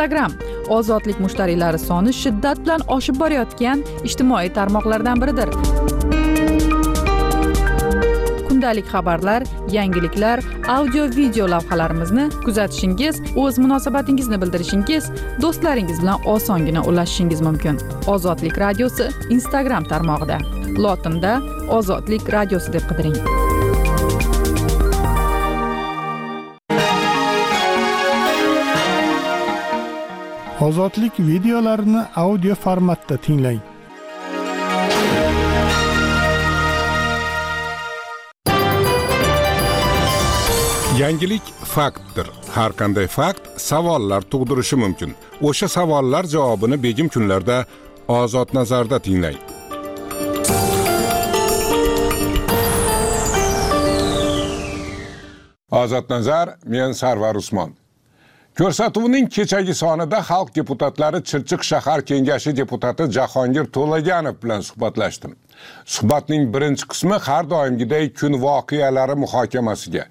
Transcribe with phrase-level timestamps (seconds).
[0.00, 0.32] instagram.
[0.68, 5.52] Ozodlik mushtariylari soni shiddat bilan oshib borayotgan ijtimoiy tarmoqlardan biridir.
[8.48, 17.76] Kundalik xabarlar yangiliklar audio video lavhalarimizni kuzatishingiz o'z munosabatingizni bildirishingiz do'stlaringiz bilan osongina ulashishingiz mumkin.
[18.06, 20.40] Ozodlik radiosi instagram tarmog'ida.
[20.78, 23.49] Lotinda ozodlik radiosi deb qidiring
[30.60, 33.60] ozodlik videolarini audio formatda tinglang.
[40.98, 42.28] Yangilik faktdir.
[42.54, 45.14] Har qanday fakt savollar tug'dirishi mumkin.
[45.40, 47.64] O'sha savollar javobini begim kunlarda
[48.08, 49.40] ozod nazarda tinglang.
[55.70, 57.79] Ozod nazar men sarvar usmon.
[58.58, 65.32] Ko'rsatuvning kechagi sonida xalq deputatlari chirchiq shahar kengashi deputati jahongir to'laganov bilan suhbatlashdim.
[65.94, 70.04] Suhbatning birinchi qismi har doimgiday kun voqealari muhokamasiga.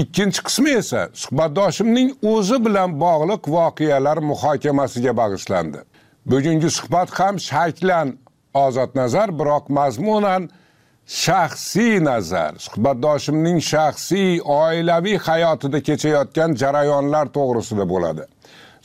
[0.00, 5.80] Ikkinchi qismi esa suhbatdoshimning o'zi bilan bog'liq voqealar muhokamasiga bag'ishlandi.
[6.30, 8.08] Bugungi suhbat ham shaklan
[8.54, 10.42] ozod nazar biroq mazmunan
[11.10, 12.54] shaxsiy nazar.
[12.58, 18.24] Suhbatdoshimning shaxsiy oilaviy hayotida kechayotgan jarayonlar to'g'risida bo'ladi.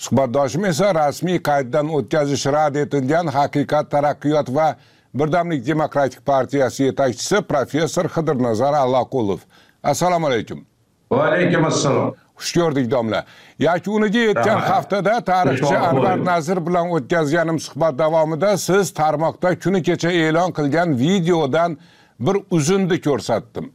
[0.05, 4.67] Suhbatdoshim esa rasmiy qayddan o'tkazish rad etilgan haqiqat taraqqiyot va
[5.13, 9.39] birdamlik demokratik partiyasi yetakchisi professor xidirnazar allaqulov
[9.83, 10.65] assalomu alaykum.
[11.11, 13.21] Va alaykum assalom xush ko'rdik domla.
[13.59, 20.49] Yakuniga yetgan haftada tarixchi anvar nazir bilan o'tkazganim suhbat davomida siz tarmoqda kuni kecha e'lon
[20.57, 21.77] qilgan videodan
[22.19, 23.71] bir uzunni ko'rsatdim.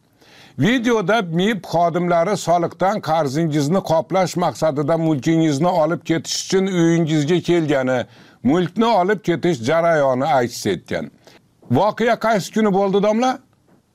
[0.58, 8.06] Videoda mib xodimlari soliqdan qarzingizni qoplash maqsadida mulkingizni olib ketish uchun uyingizga kelgani
[8.42, 11.10] mulkni olib ketish jarayoni aks etgan.
[11.70, 13.38] Voqea qaysi kuni bo'ldi domla?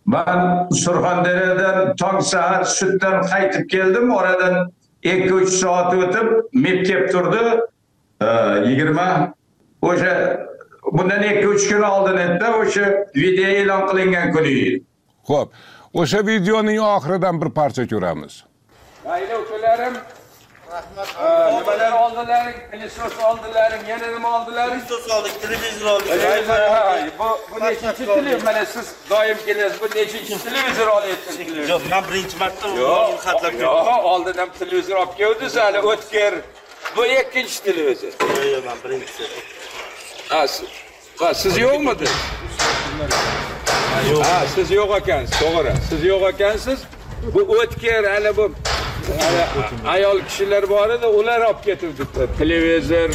[0.06, 4.12] Man surxondaryodan tong sahar suddan qaytib keldim.
[4.12, 4.72] Oradan
[5.04, 7.44] ikki uch soat o'tib mib kelib turdi.
[8.70, 9.34] Yigirma
[9.82, 10.14] o'sha
[10.92, 12.86] bundan ikki uch kun oldin edi o'sha
[13.16, 14.56] video e'lon qilingan kuni.
[15.30, 15.48] Ho'p
[15.94, 18.44] o'sha videoning oxiridan bir parcha ko'ramiz.
[19.06, 19.96] Mayli ukalarim
[21.56, 22.56] nimalar oldilaring?
[22.72, 24.82] Pilisos oldilaring yana nima oldilaring?
[24.90, 26.08] Sos oldik, televizor oldik.
[26.08, 26.60] Televizor,
[27.20, 32.38] bu bu nechinchi telev mana siz doim kelasiz bu nechinchi televizor olyapsiz Yo'q, men birinchi
[32.40, 36.34] marta yo'q, xatlab yo'q oldin ham televizor olib keldingiz hali o'tkir.
[36.96, 38.12] Bu ikkinchi televizor.
[38.22, 39.24] Yo'q, yo'q, men birinchisi.
[41.20, 42.10] Ha siz yo'qmisiz
[44.24, 45.74] ha siz yo'q ekansiz to'g'ri.
[45.90, 46.80] Siz yo'q ekansiz.
[47.34, 48.52] Bu o'tkir hali bu
[49.88, 52.04] ayol kishilar bor edi ular olib ketibdi.
[52.38, 53.10] Televizor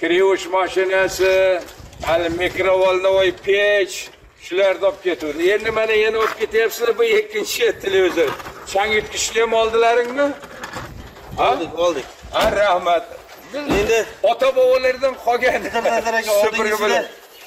[0.00, 1.60] kir yuvish mashinasi
[2.02, 4.08] hali mikrovolnovoy pech
[4.42, 5.50] shularni olib ketuvdi.
[5.50, 8.30] Endi mana yana olib ketyapsizlar bu ikkinchi televizor.
[8.72, 10.28] Chang yutgichni ham oldilaringmi?
[11.36, 11.52] Ha?
[11.52, 12.04] Oldik, oldik.
[12.32, 13.17] ha rahmat
[13.54, 15.62] Endi ota bobolardan qolgan
[16.42, 17.04] supurgi bilan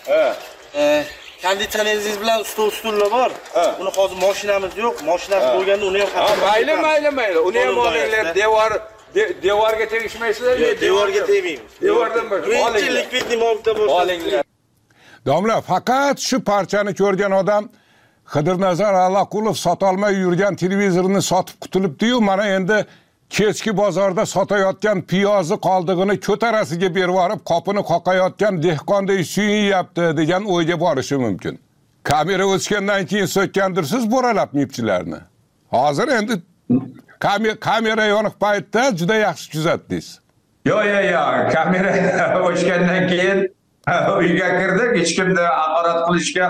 [0.08, 0.36] ha.
[0.76, 1.04] e,
[1.44, 3.32] konditsioneringiz bilan stol stullar bor.
[3.82, 4.96] Uni hozir mashinamiz yo'q.
[5.06, 7.40] Mashinasi bo'lganda uni ham mayli mayli mayli.
[7.40, 8.36] Uni ham olinglar.
[8.36, 8.72] devor
[9.16, 11.72] de- devorga tegishmaysizlar devorga tegmaymiz.
[11.82, 13.72] devordan bir Birinchi likvidniy bo'lsa.
[14.02, 14.44] olinglar.
[15.26, 17.64] Domla faqat shu parchani ko'rgan odam
[18.34, 22.86] xidirnazar allaqulov sotolmay yurgan televizorni sotib qutulibdiyu mana endi
[23.32, 31.18] kechki bozorda sotayotgan piyozni qoldig'ini ko'tarasiga berib yuborib qopini qoqayotgan dehqonday suyinyapti degan o'yga borishi
[31.26, 31.60] mumkin.
[32.04, 35.20] Kamera o'chgandan keyin so'kkandirsiz bo'ralab mibchilarni.
[35.76, 36.34] Hozir endi
[37.60, 40.08] kamera yoniq paytda juda yaxshi kuzatdingiz.
[40.66, 41.92] Yo'q yo'q yo'q kamera
[42.48, 43.40] o'chgandan keyin
[44.20, 46.48] uyga kirdik hech kimni haqorat qilishga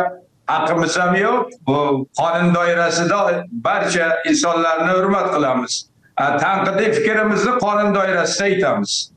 [0.53, 1.45] haqqimiz ham yo'q.
[1.67, 1.77] Bu
[2.19, 3.19] qonun doirasida
[3.51, 5.90] barcha insonlarni hurmat qilamiz.
[6.17, 9.11] Tanqidiy fikrimizni qonun doirasida aytamiz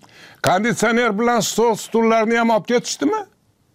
[0.46, 3.20] konditsioner bilan stol stullarni ham olib ketishdimi?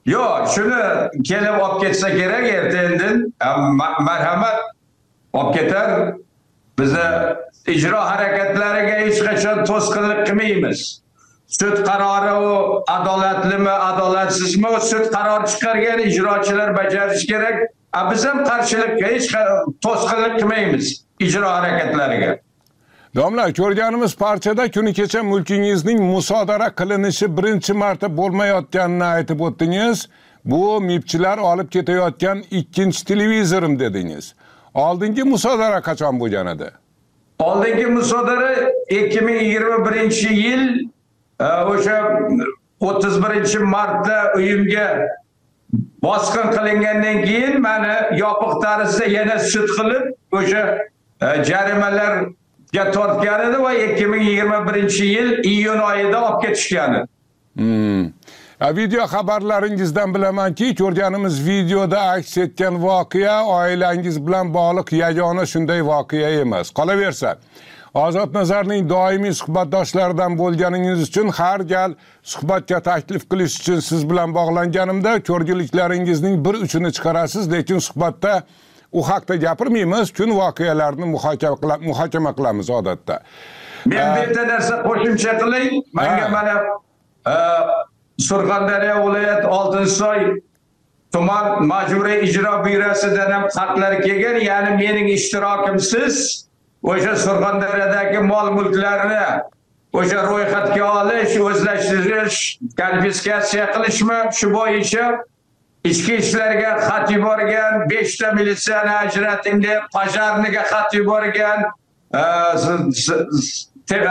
[0.05, 0.81] Yo'q shuni
[1.29, 3.33] kelib olib ketsa kerak erta indin
[3.79, 4.59] ma- marhamat
[5.33, 6.13] olib ketar.
[6.79, 7.07] Bizni
[7.75, 11.01] ijro harakatlariga hech qachon to'sqinlik qilmaymiz.
[11.47, 17.57] Sud qarori u adolatlimi adolatsizmi sud qaror chiqargan ijrochilar bajarishi kerak.
[17.93, 19.27] A biz ham qarshilik hech
[19.85, 20.85] to'sqinlik qilmaymiz
[21.27, 22.37] ijro harakatlariga
[23.15, 30.09] domla ko'rganimiz parchada kuni kecha mulkingizning musodara qilinishi birinchi marta bo'lmayotganini aytib o'tdingiz.
[30.45, 34.35] Bu mibchilar olib ketayotgan ikkinchi televizorim dedingiz.
[34.73, 36.69] Oldingi musodara qachon bo'lgan edi
[37.39, 40.89] oldingi musodara 2021 yil
[41.39, 41.97] e, o'sha
[42.79, 44.87] o'ttiz birinchi martda uyimga
[46.03, 50.03] bosqin qilingandan keyin mani yopiq tarzda yana sud qilib
[50.39, 50.63] o'sha
[51.21, 52.13] e, jarimalar
[52.73, 57.07] jarimalarga tortgan edi va ikki ming yigirma birinchi yil iyun oyida olib ketishgan edi
[57.55, 58.75] hmm.
[58.75, 66.71] video xabarlaringizdan bilamanki ko'rganimiz videoda aks etgan voqea oilangiz bilan bog'liq yagona shunday voqea emas.
[66.71, 67.37] Qolaversa
[67.93, 71.93] ozod nazarning doimiy suhbatdoshlaridan bo'lganingiz uchun har gal
[72.23, 78.43] suhbatga taklif qilish uchun siz bilan bog'langanimda ko'rgiliklaringizning bir uchini chiqarasiz lekin suhbatda
[78.91, 80.11] u haqda gapirmaymiz.
[80.17, 83.15] Kun voqealarni muhokama qila- muhokama qilamiz odatda.
[83.85, 86.29] Men bitta narsa qo'shimcha qilay manga Ha.
[86.35, 86.55] mana
[87.33, 87.35] e,
[88.27, 90.19] surxondaryo viloyat oltinsoy
[91.13, 94.37] tuman majburiy ijro byurosidan ham xatlar kelgan.
[94.49, 96.15] Ya'ni mening ishtirokimsiz
[96.83, 99.23] o'sha surxondaryodagi mol mulklarni
[99.99, 102.37] o'sha ro'yxatga olish o'zlashtirish
[102.81, 105.05] konfiskatsiya qilishmi shu bo'yicha
[105.91, 111.59] ichki ishlarga xat yuborgan beshta militsiyani ajrating deb пожарныйga xat yuborgan
[112.13, 112.21] e,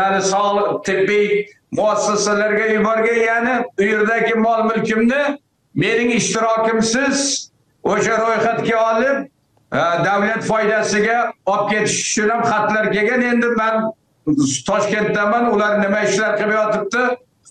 [0.02, 1.46] hali sog'liq tibbiy
[1.78, 5.22] muassasalarga yuborgan ya'ni u yerdagi mol mulkimni
[5.74, 7.18] mening ishtirokimsiz
[7.84, 9.16] o'sha ro'yxatga olib
[9.72, 13.22] e, davlat foydasiga olib ketish uchun ham xatlar kelgan.
[13.22, 13.92] Endi man
[14.66, 17.02] toshkentdaman ular nima ishlar qilib yotibdi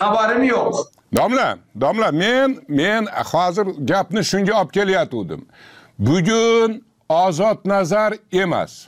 [0.01, 0.73] xabarim yo'q.
[1.15, 5.41] Domla domla men men hozir gapni shunga olib kelayotgandim
[5.99, 8.87] bugun ozod nazar emas.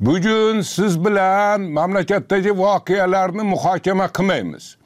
[0.00, 4.76] Bugun siz bilan mamlakatdagi voqealarni muhokama qilmaymiz.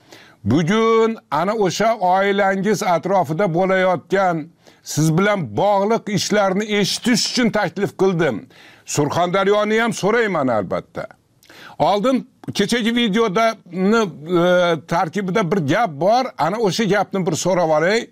[0.45, 4.49] Bugun ana o'sha oilangiz atrofida bo'layotgan
[4.83, 8.37] siz bilan bog'liq ishlarni eshitish uchun taklif qildim.
[8.87, 11.07] Surxondaryoni ham so'rayman albatta.
[11.79, 16.25] Oldin kechagi videoda e, tarkibida bir gap bor.
[16.39, 18.11] Ana o'sha gapni bir so'rab olay.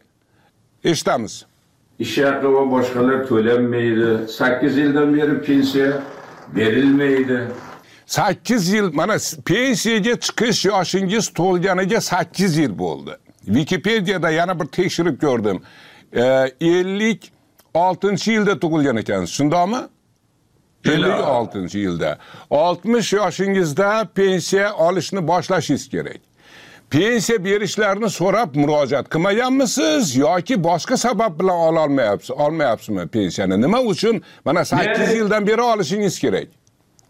[0.85, 1.47] Eshitamiz.
[1.99, 4.29] Ish haqi va boshqalar to'lanmaydi.
[4.29, 6.03] Sakkiz yildan beri pensiya
[6.57, 7.49] berilmaydi.
[8.07, 9.17] Sakkiz yil mana
[9.47, 13.17] pensiyaga chiqish yoshingiz to'lganiga sakkiz yil bo'ldi.
[13.45, 15.63] Wikipediyada yana bir tekshirib ko'rdim.
[16.61, 17.33] Ellik
[17.75, 19.81] oltinchi yilda tug'ilgan ekansiz shundoqmi
[20.89, 22.19] ellik oltinchi yilda
[22.51, 26.21] oltmish yoshingizda pensiya olishni boshlashingiz kerak.
[26.91, 33.61] Pensiya berishlarini so'rab murojaat qilmaganmisiz yoki boshqa sabab bilan ololmayapsiz olmayapsizmi pensiyani?
[33.63, 34.23] Nima uchun?
[34.45, 36.49] Mana sakkiz Men- yildan beri olishingiz kerak.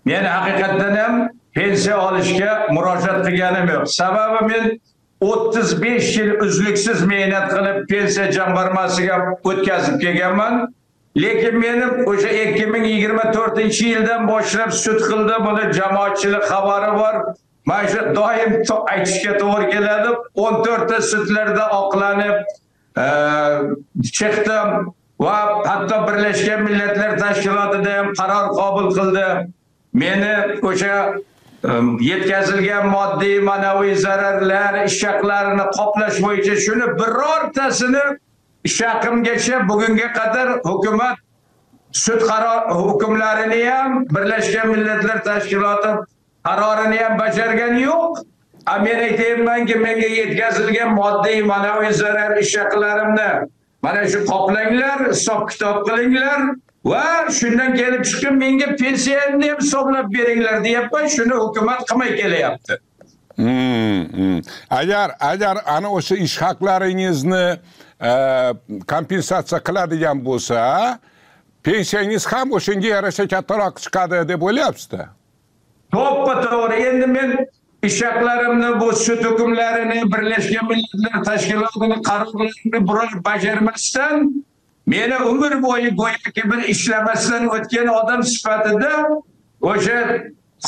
[0.04, 3.86] Men haqiqatdan ham pensiya olishga murojaat qilganim yo'q.
[3.86, 4.80] Sababi men
[5.20, 10.54] o'ttiz besh yil uzluksiz mehnat qilib pensiya jamg'armasiga o'tkazib kelganman
[11.16, 15.36] lekin meni o'sha ikki ming yigirma to'rtinchi yildan boshlab sud qildi.
[15.46, 17.14] Buni jamoatchilik xabari bor.
[17.66, 18.50] Mana shu doim
[18.94, 20.10] aytishga to'g'ri keladi.
[20.44, 22.34] O'n to'rtta sudlarda oqlanib
[23.04, 23.06] e,
[24.18, 24.92] chiqdim
[25.24, 25.36] va
[25.70, 29.26] hatto birlashgan millatlar tashkilotida ham qaror qabul qildi.
[30.02, 30.34] Meni
[30.70, 31.72] o'sha e,
[32.10, 38.06] yetkazilgan moddiy ma'naviy zararlar ish haqlarini qoplash bo'yicha shuni birortasini
[38.66, 38.82] ish
[39.70, 41.16] bugunga qadar hukumat
[42.04, 45.90] sud qaror hukmlarini ham birlashgan millatlar tashkiloti
[46.48, 48.24] qarorini ham bajargani yo'q.
[48.66, 53.30] A men aytyapmanki menga yetkazilgan moddiy ma'naviy zarar ish haqlarimni
[53.82, 56.40] mana shu qoplanglar hisob kitob qilinglar
[56.92, 57.04] va
[57.38, 61.06] shundan kelib chiqib menga pensiyamni ham hisoblab beringlar deyapman.
[61.16, 62.74] Shuni hukumat qilmay kelyapti
[63.36, 64.40] hmm, hmm.
[64.70, 67.44] agar agar ana o'sha ish haqlaringizni
[68.00, 70.98] kompensatsiya qiladigan bo'lsa
[71.62, 75.08] pensiyangiz ham o'shanga yarasha kattaroq chiqadi deb o'ylayapsizda
[75.92, 77.30] to'ppa to'g'ri endi men
[77.88, 84.44] ishaqlarimni bu sut hukmlarini birlashgan millatlar tashkilotini qarorlarini biror bajarmasdan
[84.86, 88.92] meni umr bo'yi go'yoki bir ishlamasdan o'tgan odam sifatida
[89.70, 89.98] o'sha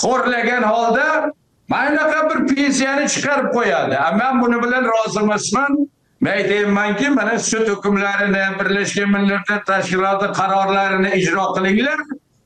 [0.01, 1.33] xo'rlagan holda
[1.69, 5.89] mana bir pensiyani chiqarib qo'yadi A man buni bilan rozi emasman
[6.21, 11.99] men aytaymanki, mana sud hukmlarini birlashgan millatlar tashkiloti qarorlarini ijro qilinglar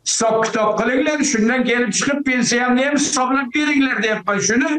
[0.07, 4.73] hisob kitob qilinglar shundan kelib chiqib pensiyamni ham hisoblab beringlar deyapman shuni.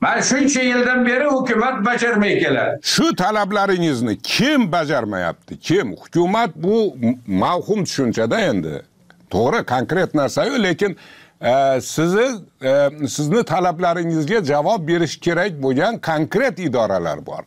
[0.00, 2.78] Man shuncha yildan beri hukumat bajarmay keladi.
[2.82, 5.58] Shu talablaringizni kim bajarmayapti?
[5.60, 5.96] Kim?
[5.96, 6.96] Hukumat bu
[7.26, 8.82] mavhum tushunchada endi.
[9.30, 10.96] To'g'ri konkret narsa-yu, lekin
[11.40, 12.26] e, sizni
[12.62, 17.44] e, sizni talablaringizga javob berish kerak bo'lgan konkret idoralar bor.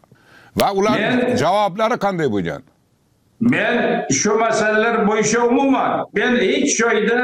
[0.60, 0.98] Va ular
[1.44, 2.62] javoblari qanday bo'lgan
[3.54, 7.20] men shu masalalar bo'yicha umuman men hech joyda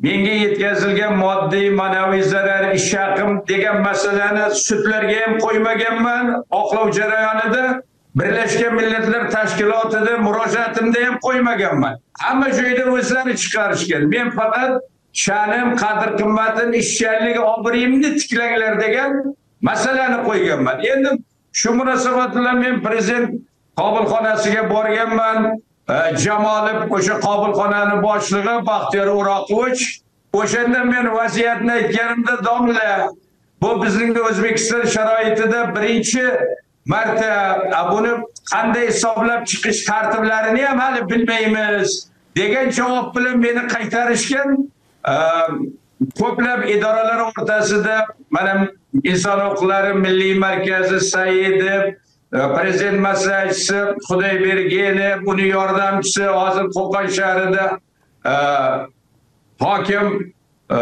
[0.00, 6.42] menga yetkazilgan moddiy ma'naviy zarar ish haqim degan masalani sudlarga ham qo'ymaganman.
[6.50, 7.82] Oqlov jarayonida
[8.18, 11.94] birlashgan millatlar tashkilotida murojaatimda ham qo'ymaganman.
[12.24, 14.70] Hamma joyda o'zlari chiqarishgan men faqat
[15.24, 19.10] sha'nim qadr qimmatim ishchanlik obro'yimni tiklanglar degan
[19.68, 20.76] masalani qo'yganman.
[20.92, 21.10] Endi
[21.60, 23.30] shu munosabat bilan men prezident
[23.80, 25.38] qabulxonasiga borganman.
[25.88, 29.82] E, Jamolov o'sha qabulxonani boshlig'i baxtiyor o'roqovich
[30.40, 33.08] o'shanda men vaziyatni aytganimda domla
[33.62, 36.24] bu bizning o'zbekiston sharoitida birinchi
[36.92, 37.32] marta
[37.92, 38.12] buni
[38.52, 44.48] qanday hisoblab chiqish tartiblarini ham hali bilmaymiz degan javob bilan meni qaytarishgan
[45.12, 45.14] e,
[46.20, 47.96] ko'plab idoralar o'rtasida
[48.30, 48.68] mana
[49.04, 51.94] inson huquqlari milliy markazi saidov e,
[52.56, 57.64] prezident maslahatchisi xudoybergenov uni yordamchisi hozir qo'qon shahrida
[58.32, 58.34] e,
[59.60, 60.06] hokim
[60.70, 60.78] e,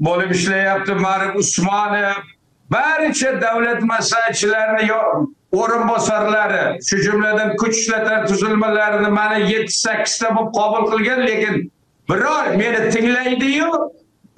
[0.00, 2.22] bo'lib ishlayapti marif usmonov.
[2.70, 4.90] Barcha davlat maslahatchilarini
[5.52, 11.70] o'rinbosarlari shu jumladan kuch ishlatar tuzilmalarini mana yetti sakkizta bo'lib qabul qilgan lekin
[12.10, 13.70] biror meni tinglaydiyu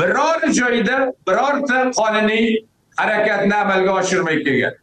[0.00, 2.46] biror joyda birorta qonuniy
[2.98, 4.74] harakatni amalga oshirmay kelgan.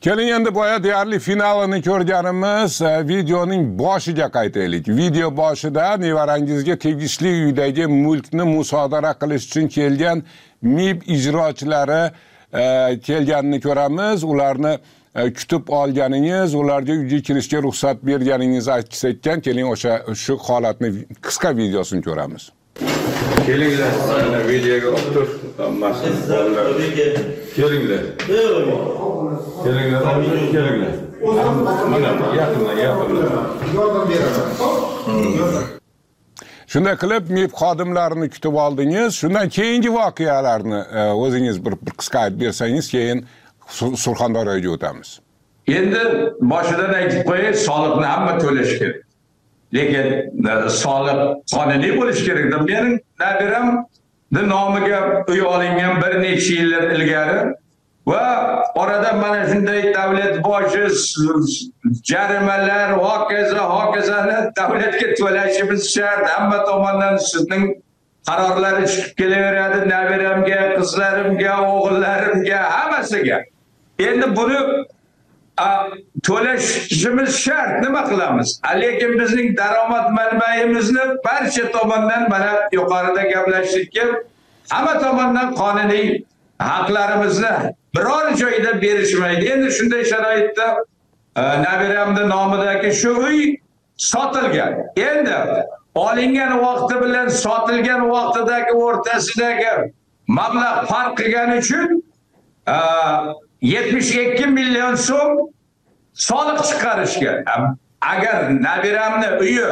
[0.00, 4.88] Keling endi boya deyarli finalini ko'rganimiz e, videoning boshiga qaytaylik.
[4.88, 10.22] Video boshida nevarangizga tegishli uydagi mulkni musodara qilish uchun kelgan
[10.62, 12.02] mib ijrochilari
[12.52, 12.64] e,
[13.06, 14.24] kelganini ko'ramiz.
[14.24, 14.78] Ularni
[15.14, 20.88] e, kutib olganingiz ularga uyga kirishga ruxsat berganingizni aks etgan keling o'sha shu holatni
[21.26, 22.52] qisqa videosini ko'ramiz.
[23.46, 25.28] Kelinglar, mana videoga olib tur.
[25.58, 26.66] Hammasi bolalar.
[27.56, 28.02] Kelinglar.
[29.64, 30.02] Kelinglar,
[30.52, 30.94] kelinglar.
[31.90, 32.08] Mana
[32.40, 33.28] yaqindan, yaqindan.
[36.72, 42.40] shunday qilib mib xodimlarini kutib oldingiz shundan keyingi voqealarni e, o'zingiz bir, bir qisqa aytib
[42.40, 43.18] bersangiz keyin
[43.78, 45.08] Sur- surxondaryoga o'tamiz
[45.78, 46.02] endi
[46.52, 48.98] boshidan aytib qo'yay soliqni hamma to'lash kerak
[49.74, 50.06] lekin
[50.50, 51.20] e, soliq
[51.54, 52.44] qonuniy bo'lishi kerak.
[52.68, 57.54] Mening nabiramni nomiga uy olingan bir necha yillar ilgari
[58.06, 58.24] va
[58.74, 60.84] orada mana shunday davlat boji
[62.10, 66.24] jarimalar hokazo hokazoni davlatga to'lashimiz shart.
[66.34, 67.64] Hamma tomondan sizning
[68.28, 69.78] qarorlari chiqib kelaveradi.
[69.94, 73.38] Nabiramga qizlarimga o'g'illarimga hammasiga.
[74.08, 74.58] Endi buni
[76.22, 77.82] to'lashimiz shart.
[77.84, 78.60] Nima qilamiz?
[78.80, 83.96] Lekin bizning daromad manbaimizni barcha tomondan mana yuqorida gaplashdik
[84.68, 86.24] hamma tomondan qonuniy
[86.58, 89.44] haqlarimizni biror joyda berishmaydi.
[89.52, 90.76] Endi shunday sharoitda
[91.36, 93.56] e, nabiramni nomidagi shu uy
[93.96, 94.74] sotilgan.
[94.96, 95.36] Endi
[95.94, 99.92] olingan vaqti bilan sotilgan vaqtidagi o'rtasidagi
[100.38, 102.02] mablag' farq qilgani uchun
[102.68, 102.76] e,
[103.60, 105.50] 72 million so'm
[106.14, 107.44] soliq chiqarishga.
[108.00, 109.66] Agar nabiramni uyi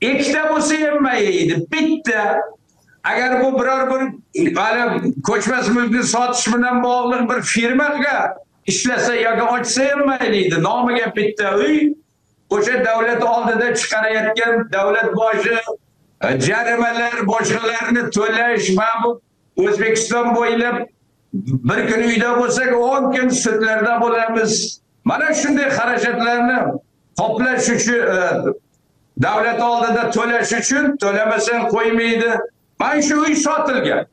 [0.00, 2.40] ikkita bo'lsa ham mayli bitta.
[3.04, 9.90] Agar bu biror bir hali ko'chmas mulkni sotish bilan bog'liq bir firmaga ishlasa yoki ochsa
[9.90, 11.94] ham mayli nomiga bitta uy
[12.50, 15.56] o'sha davlat oldida chiqarayotgan davlat boji
[16.24, 19.10] e, jarimalar boshqalarni to'lash mana bu
[19.64, 20.76] o'zbekiston bo'ylab
[21.32, 24.80] bir kun uyda bo'lsak o'n kun sudlarda bo'lamiz.
[25.04, 26.58] Mana shunday xarajatlarni
[27.18, 28.20] qoplash uchun e,
[29.22, 32.30] davlat oldida to'lash uchun to'lamasang qo'ymaydi.
[32.78, 34.06] Mana shu uy sotilgan.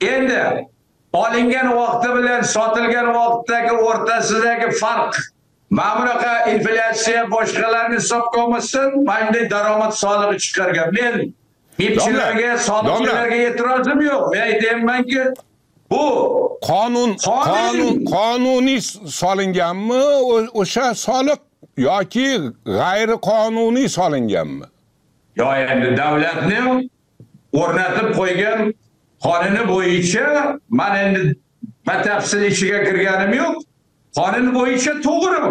[0.00, 0.40] Endi
[1.12, 5.14] olingan vaqti bilan sotilgan vaqtdagi o'rtasidagi farq.
[5.70, 10.88] Mana bunaqa inflyatsiya boshqalarni hisobga olmasdan mana bunday daromad solig'i chiqargan.
[10.98, 11.14] Men
[11.78, 14.22] mibchilarga soliqchilarga e'tirozim yo'q.
[14.32, 15.22] Men aytyapmanki
[15.90, 16.02] bu
[16.68, 18.80] qonun Qonun- qonun qonuniy
[19.20, 20.02] solinganmi?
[20.60, 21.40] O'sha soliq
[21.88, 22.28] yoki
[22.78, 24.66] g'ayri qonuniy solinganmi?
[25.40, 26.60] Yo endi davlatni
[27.62, 28.58] o'rnatib qo'ygan
[29.26, 30.26] qonuni bo'yicha
[30.78, 31.22] man endi
[31.86, 33.54] batafsil ichiga kirganim yo'q.
[34.18, 35.42] Qonun bo'yicha to'g'ri.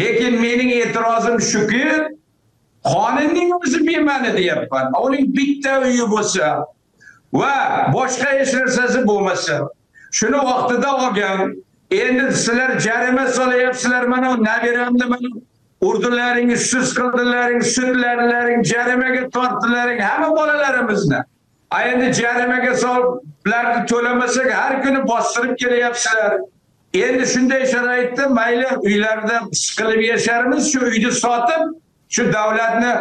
[0.00, 1.84] Lekin mening e'tirozim shuki
[2.92, 4.86] qonunning o'zi bema'ni deyapman.
[5.04, 6.46] Uning bitta uyi bo'lsa
[7.40, 7.54] va
[7.96, 9.56] boshqa hech narsasi bo'lmasa
[10.18, 11.56] shuni vaqtida olgan
[11.90, 15.28] endi sizlar jarima solyapsizlar mana nabiramni mana
[15.80, 21.20] urdilaring ishsiz qildilaring sudlarlaring jarimaga tortdilaring hamma bolalarimizni.
[21.70, 23.06] A endi jarimaga solib
[23.46, 26.38] ularni to'lamasak har kuni bostirib kelyapsizlar.
[26.94, 31.62] Endi shunday sharoitda mayli uylarda siqilib yasharmiz shu uyni sotib
[32.08, 32.92] shu davlatni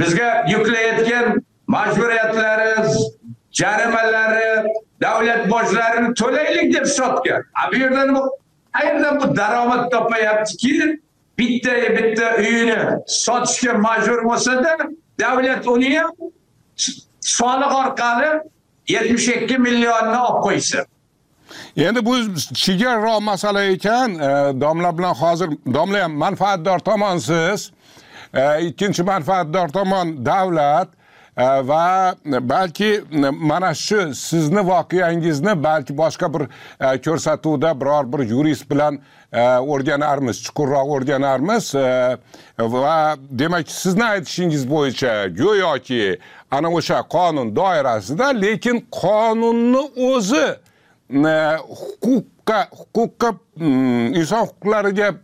[0.00, 1.26] bizga yuklayotgan
[1.76, 2.74] majburiyatlari
[3.52, 4.68] jarimalari
[5.00, 8.22] davlat bojlarini to'laylik deb sotgan a bu yerda nima
[8.76, 11.00] qayerdan bu daromad topmayaptiki?
[11.38, 14.76] Bitta bitta uyini sotishga majbur bo'lsada
[15.20, 16.10] davlat uni ham
[17.20, 18.30] soliq orqali
[18.88, 20.84] yetmish ikki millionni olib qo'ysin.
[21.76, 22.14] Endi bu
[22.64, 24.10] chegararoq masala ekan.
[24.60, 27.70] Domla bilan hozir domla ham manfaatdor tomonsiz.
[28.60, 30.88] Ikkinchi manfaatdor tomon davlat
[31.38, 36.42] va balki mana shu sizni voqeangizni balki boshqa bir
[36.80, 38.98] e, ko'rsatuvda biror bir yurist bilan
[39.32, 41.74] e, o'rganarmiz chuqurroq o'rganarmiz.
[41.74, 42.18] E,
[42.58, 46.18] va demak sizni aytishingiz bo'yicha go'yoki
[46.50, 50.48] ana o'sha qonun doirasida lekin qonunni o'zi
[51.80, 53.30] huquqqa huquqqa
[54.20, 55.14] inson huquqlariga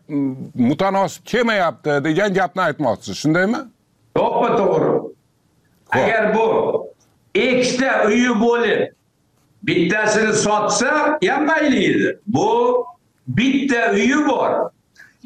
[0.55, 3.61] mutanosib kelmayapti degan gapni aytmoqchisiz shundaymi?
[4.15, 5.14] To'ppa to'g'ri.
[5.95, 6.49] Agar bu
[7.35, 8.93] ikkita uyi bo'lib
[9.63, 12.19] bittasini sotsa ham mayli edi.
[12.27, 12.85] Bu
[13.29, 14.51] bitta uyi bor.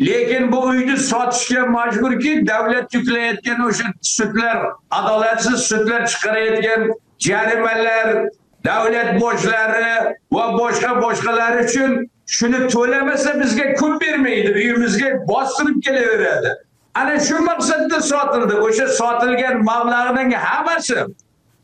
[0.01, 8.29] Lekin bu uyni sotishga majburki davlat yuklayotgan o'sha sudlar adolatsiz sudlar chiqarayotgan jarimalar
[8.65, 14.51] davlat bojlari va boshqa boshqalar uchun shuni to'lamasa bizga kun bermaydi.
[14.55, 16.49] Uyimizga bostirib kelaveradi
[16.95, 18.55] ana shu maqsadda sotildi.
[18.67, 20.99] O'sha sotilgan mablag'ning hammasi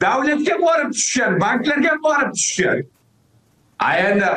[0.00, 2.86] davlatga borib tushgan banklarga borib tushgan.
[3.80, 4.30] A endi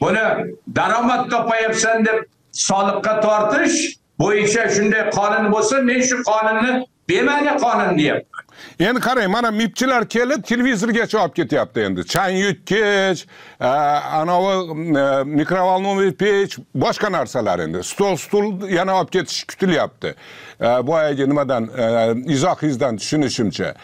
[0.00, 0.26] buni
[0.74, 2.18] daromad topayapsan deb
[2.52, 3.78] soliqqa tortish
[4.20, 6.72] bo'yicha shunday qonun bo'lsa men shu qonunni
[7.08, 8.37] bema'ni qonun deyapman.
[8.80, 12.06] Endi qarang mana mibchilar kelib televizorgacha olib ketyapti endi.
[12.06, 13.26] Chang yutkich
[13.60, 17.84] anavi e, e mikrovolnovый pech boshqa narsalar endi.
[17.84, 20.14] Stol stul yana olib ketish kutilyapti.
[20.60, 23.74] E, Boyagi nimadan e, izohingizdan tushunishimcha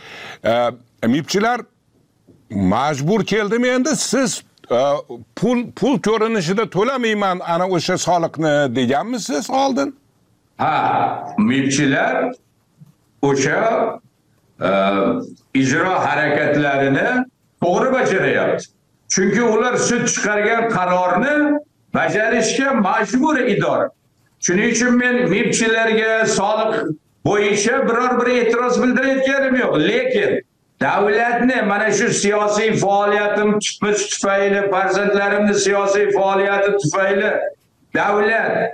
[1.07, 1.61] mibchilar
[2.51, 3.97] majbur keldimi endi?
[3.97, 4.43] Siz
[5.37, 9.97] pul pul ko'rinishida to'lamayman ana o'sha soliqni deganmisiz oldin?
[10.59, 12.33] Ha mibchilar
[13.23, 13.61] o'sha
[15.55, 17.25] ijro harakatlarini
[17.63, 18.65] to'g'ri bajarayapti.
[19.09, 21.59] Chunki ular sud chiqargan qarorni
[21.95, 23.89] bajarishga majbur idora
[24.41, 26.75] shuning uchun men mibchilarga soliq
[27.27, 29.75] bo'yicha biror bir e'tiroz bildirayotganim yo'q.
[29.89, 30.41] Lekin
[30.81, 37.31] davlatni mana shu siyosiy faoliyatim faoliyatimiz tufayli farzandlarimni siyosiy faoliyati tufayli
[37.95, 38.73] davlat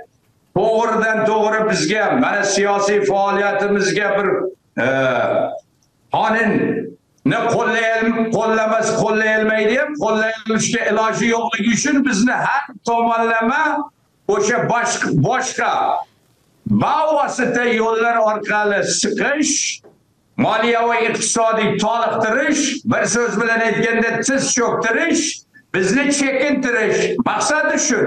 [0.57, 4.27] to'g'ridan to'g'ri bizga mana siyosiy faoliyatimizga bir
[4.83, 4.87] e,
[6.11, 13.63] e, qonunni qo'llayol- qo'llamas qo'llayolmaydi ham qo'llayolishga iloji yo'qligi uchun bizni har tomonlama
[14.27, 15.71] o'sha boshqa boshqa
[16.83, 19.81] bevosita yo'llar orqali siqish
[20.37, 25.23] moliya va iqtisodiy toliqtirish bir so'z bilan aytganda tiz cho'ktirish
[25.73, 27.15] bizni chekintirish.
[27.25, 27.99] Maqsadi shu.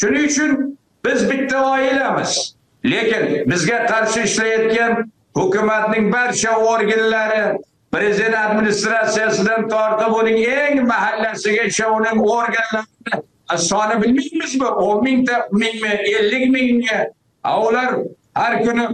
[0.00, 2.54] Shuning uchun biz bitta oilamiz.
[2.84, 7.58] Lekin bizga qarshi ishlayotgan hukumatning barcha organlari
[7.92, 14.66] prezident administratsiyasidan tortib uning eng mahallasigacha uning organlarini soni bilmaymizmi?
[14.66, 17.06] o'n mingta mingmi ellik mingmi
[17.44, 17.94] A ular
[18.34, 18.86] har kuni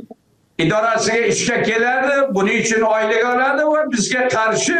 [0.59, 4.79] idorasiga ishga keladi buning uchun oylik oladi va bizga qarshi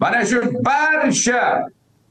[0.00, 1.42] mana shu barcha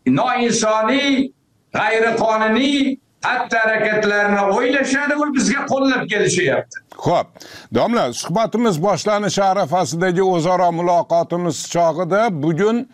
[0.05, 1.31] noinsoniy
[1.77, 7.27] g'ayriqonuniy xatti harakatlarini o'ylashadi va bizga qo'llab kelishyapti Xo'p,
[7.75, 12.87] domla, suhbatimiz boshlanishi arafasidagi o'zaro muloqotimiz chog'ida bugun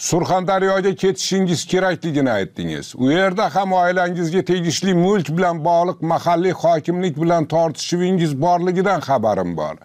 [0.00, 2.94] Surxondaryoga ketishingiz kerakligini aytdingiz.
[2.96, 9.76] U yerda ham oilangizga tegishli mulk bilan bog'liq mahalliy hokimlik bilan tortishuvingiz borligidan xabarim bor.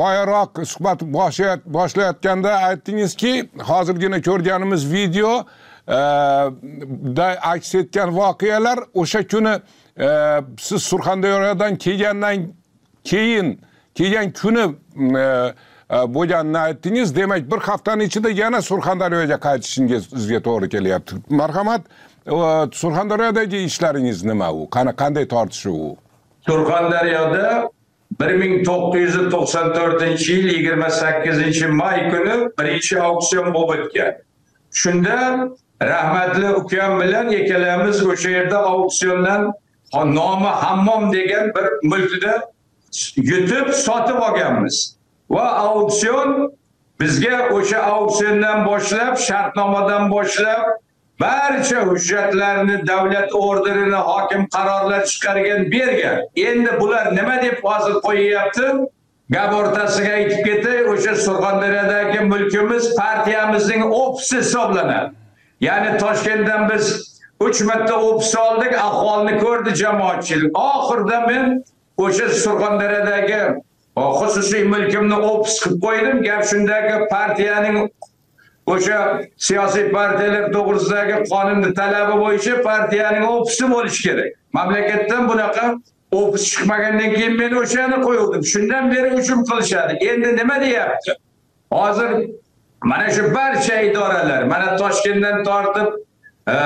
[0.00, 1.00] Boyaroq suhbat
[1.76, 3.32] boshlayotganda aytdingizki,
[3.70, 5.44] hozirgina ko'rganimiz video
[5.88, 9.54] da aks etgan voqealar o'sha kuni
[10.00, 12.52] e, siz Surxondaryodan kelgandan
[13.04, 13.60] keyin
[13.94, 14.74] kelgan kuni
[15.18, 17.16] e, e, bo'lganini aytdingiz.
[17.16, 21.14] Demak bir haftani ichida yana surxondaryoga qaytishingizga to'g'ri kelyapti.
[21.30, 21.82] Marhamat
[22.72, 24.70] surxondaryodagi ishlaringiz nima u?
[24.70, 25.96] Qani qanday tortishuv u?
[26.48, 27.68] Surxondaryoda
[28.20, 34.12] bir ming to'qqiz yuz to'qson to'rtinchi yil yigirma sakkizinchi may kuni birinchi auksion bo'lib o'tgan.
[34.70, 35.16] Shunda
[35.82, 39.52] rahmatli ukam bilan ikkalamiz o'sha yerda auksiondan
[39.94, 42.34] nomi hammom degan bir mulkni
[43.16, 44.96] yutib sotib olganmiz.
[45.30, 46.52] Va auksion
[47.00, 50.62] bizga o'sha auksiondan boshlab shartnomadan boshlab
[51.20, 56.22] barcha hujjatlarni davlat orderini hokim qarorlar chiqargan bergan.
[56.36, 58.66] Endi bular nima deb hozir qo'yyapti?
[59.30, 65.17] Gap o'rtasiga aytib ketay o'sha surxondaryodagi mulkimiz partiyamizning ofisi hisoblanadi.
[65.60, 66.84] Ya'ni toshkentdan biz
[67.40, 70.50] uch marta ofis oldik ahvolni ko'rdi jamoatchilik.
[70.58, 71.64] Oxirida men
[71.98, 73.40] o'sha surxondaryodagi
[73.96, 76.22] xususiy mulkimni ofis qilib qo'ydim.
[76.22, 77.76] Gap shundaki partiyaning
[78.66, 78.98] o'sha
[79.36, 84.34] siyosiy partiyalar to'g'risidagi qonunni talabi bo'yicha partiyaning ofisi bo'lishi kerak.
[84.52, 85.64] Mamlakatdan bunaqa
[86.12, 88.44] ofis chiqmagandan keyin men o'shani qo'yuvdim.
[88.52, 89.98] Shundan beri hujum qilishadi.
[90.10, 91.12] Endi nima deyapti?
[91.72, 92.10] Hozir
[92.82, 95.88] mana shu barcha idoralar mana toshkentdan tortib
[96.46, 96.56] e,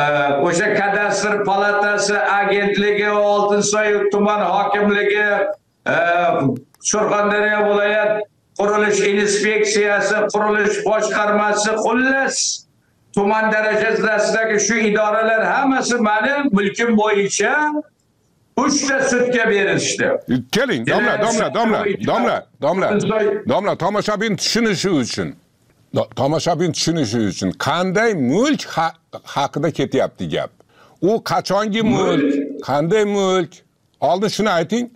[0.47, 5.29] o'sha kadastr palatasi agentligi oltinsoy tuman hokimligi
[5.87, 5.97] e,
[6.91, 8.13] surxondaryo viloyat
[8.59, 12.37] qurilish inspeksiyasi qurilish boshqarmasi xullas
[13.15, 17.55] tuman darajasidagi shu idoralar hammasi mani mulkim bo'yicha
[18.57, 20.07] uchta sudga berishdi.
[20.53, 25.35] Keling domla domla domla domla domla domla tomoshabin tushunishi uchun
[25.95, 30.51] tomoshabin tushunishi uchun qanday mulk ha- haqida ketyapti gap?
[31.03, 32.63] U qachongi mulk?
[32.69, 33.51] Qanday mulk?
[34.01, 34.91] Oldin shuni ayting.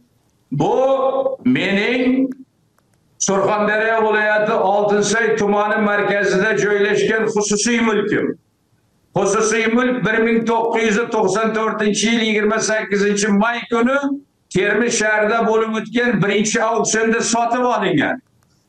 [0.53, 2.31] Bu mening
[3.19, 8.39] surxondaryo viloyati oltinsoy tumani markazida joylashgan xususiy mulkim.
[9.17, 13.99] Xususiy mulk bir ming to'qqiz yuz to'qson to'rtinchi yil yigirma sakkizinchi may kuni
[14.55, 18.17] termiz shahrida bo'lib o'tgan birinchi auksionda sotib olingan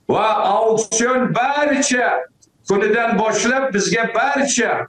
[0.09, 2.07] va auksion barcha
[2.69, 4.87] kunidan boshlab bizga barcha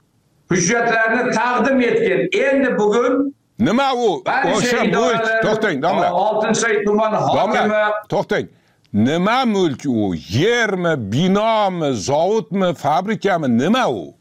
[0.51, 4.23] hujjatlarni taqdim etgan endi bugun nima u?
[4.55, 5.25] O'sha mulk.
[5.43, 6.13] to'xtang domla.
[6.13, 8.47] Oltinsoy tuman hokimi to'xtang.
[8.93, 10.13] Nima mulk u?
[10.29, 13.47] Yermi binomi zavodmi fabrikami?
[13.47, 14.13] Nima u?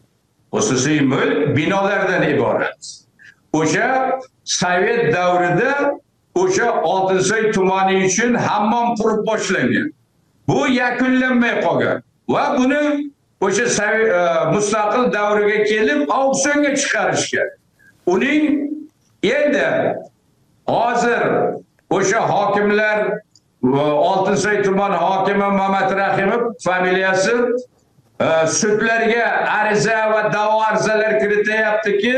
[0.53, 2.81] Xususiy mulk binolardan iborat.
[3.53, 5.75] O'sha sovet davrida
[6.35, 9.87] o'sha oltinsoy tumani uchun hammom qurib boshlangan
[10.49, 12.03] bu yakunlanmay qolgan.
[12.29, 17.49] Va buni o'sha e, mustaqil davriga kelib auksionga chiqarishgan
[18.07, 18.45] uning
[19.23, 19.69] endi
[20.69, 21.23] hozir
[21.91, 23.79] o'sha hokimlar e,
[24.11, 27.37] oltinsoy tuman hokimi mamat rahimov familiyasi
[28.21, 29.25] e, sudlarga
[29.61, 32.15] ariza va da'vo arizalar kirityaptiki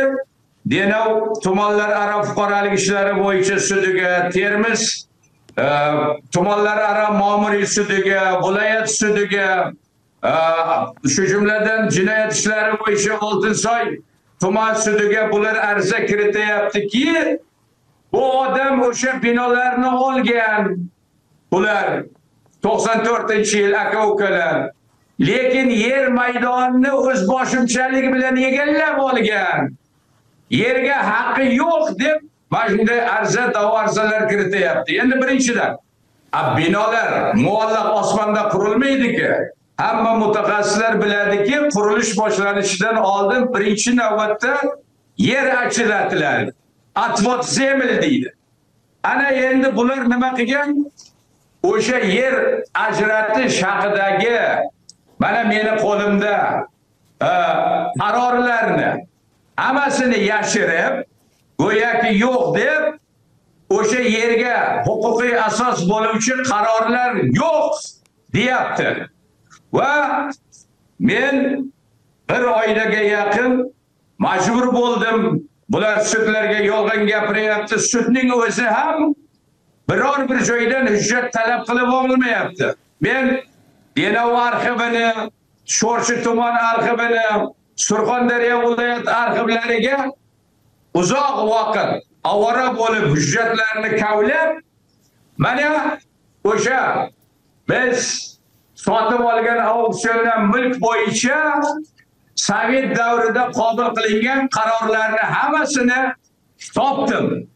[0.67, 5.10] denov tumanlararo fuqarolik ishlari bo'yicha sudiga termiz
[5.61, 9.73] Э, tumanlararo ma'muriy sudiga viloyat sudiga
[10.25, 10.33] э,
[11.13, 13.99] shu jumladan jinoyat ishlari bo'yicha oltinsoy
[14.41, 17.39] tuman sudiga bular ariza kirityaptiki
[18.13, 20.89] bu odam o'sha binolarni olgan
[21.53, 22.05] bular
[22.63, 24.71] 94 yil aka ukalar
[25.21, 29.71] lekin yer maydonini o'z boshimchaligi bilan egallab olgan
[30.51, 35.01] yerga haqqi yo'q deb mana shunday arza da'vo arzalar kirityapti.
[35.01, 35.77] Endi birinchidan
[36.57, 39.31] binolar muallaq osmonda qurilmaydiki
[39.77, 44.57] hamma mutaxassislar biladiki qurilish boshlanishidan oldin birinchi navbatda
[45.17, 46.53] yer ajratiladi
[46.95, 48.35] atvot zeml deydi.
[49.03, 50.91] Ana endi bular nima qilgan?
[51.63, 52.35] O'sha yer
[52.75, 54.39] ajratish haqidagi
[55.19, 56.67] mana meni qo'limda
[57.23, 57.31] e,
[58.01, 59.07] qarorlarni
[59.57, 61.10] hammasini yashirib
[61.61, 62.83] go'yoki yo'q deb
[63.77, 67.83] o'sha yerga huquqiy asos bo'luvchi qarorlar yo'q
[68.35, 68.89] deyapti.
[69.73, 69.93] Va
[70.99, 71.37] men
[72.31, 73.73] bir oydaga yaqin
[74.19, 75.47] majbur bo'ldim.
[75.71, 77.79] Bular sudlarga yolg'on gapiryapti.
[77.79, 79.15] Sudning o'zi ham
[79.91, 82.75] biror bir joydan hujjat talab qilib olmayapti.
[83.01, 83.41] Men
[83.97, 85.09] denov arxivini
[85.79, 87.27] sho'rchi tuman arxivini
[87.77, 89.99] surxondaryo viloyat arxivlariga
[90.95, 94.51] uzoq vaqt ovora bo'lib hujjatlarni kavlab
[95.39, 95.99] mana
[96.45, 97.11] o'sha
[97.69, 97.99] biz
[98.75, 101.39] sotib olgan auksiondan mulk bo'yicha
[102.35, 106.01] sovet davrida qabul qilingan qarorlarni hammasini
[106.75, 107.49] topdim.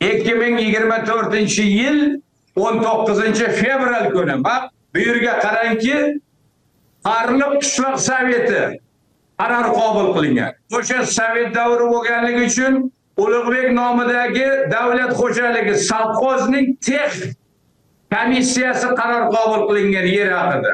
[0.00, 2.20] 2024 yil
[2.56, 4.44] 19 fevral kuni.
[4.44, 6.20] Bak bu yerga qarangki
[7.04, 8.80] Qarliq qishloq soveti
[9.44, 10.52] qaror qabul qilingan.
[10.72, 12.74] O'sha sovet davri bo'lganligi uchun
[13.24, 17.12] ulug'bek nomidagi davlat xo'jaligi sovxozning tex
[18.14, 20.72] komissiyasi qaror qabul qilingan yer haqida.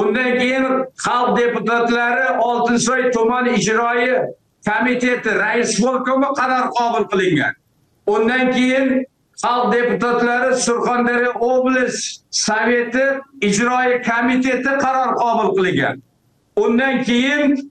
[0.00, 0.64] Undan keyin
[1.04, 4.14] xalq deputatlari oltinsoy tuman ijroiy
[4.68, 7.54] komiteti rais bo'lkomi qaror qabul qilingan.
[8.14, 9.06] Undan keyin
[9.42, 13.06] xalq deputatlari surxondaryo oblast soveti
[13.48, 15.96] ijroiy komiteti qaror qabul qilingan.
[16.64, 17.70] Undan keyin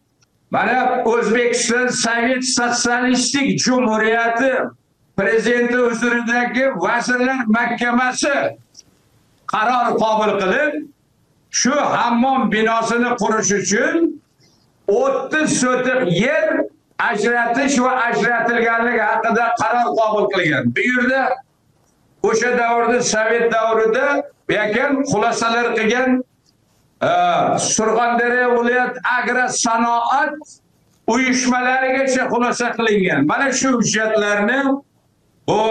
[0.55, 4.51] mana o'zbekiston sovet sotsialistik jumuriyati
[5.17, 8.35] prezidenti huzuridagi vazirlar mahkamasi
[9.53, 10.73] qaror qabul qilib
[11.61, 13.95] shu hammom binosini qurish uchun
[14.87, 16.47] 30 sotix yer
[17.09, 20.63] ajratish va ajratilganligi haqida qaror qabul qilgan.
[20.75, 21.21] Bu yerda
[22.23, 24.07] o'sha davrda sovet davrida
[24.49, 26.23] bu ekan xulosalar qilgan
[27.59, 30.33] surxondaryo viloyat agro sanoat
[31.07, 33.25] uyushmalarigacha xulosa qilingan.
[33.25, 34.59] Mana shu hujjatlarni
[35.47, 35.61] bu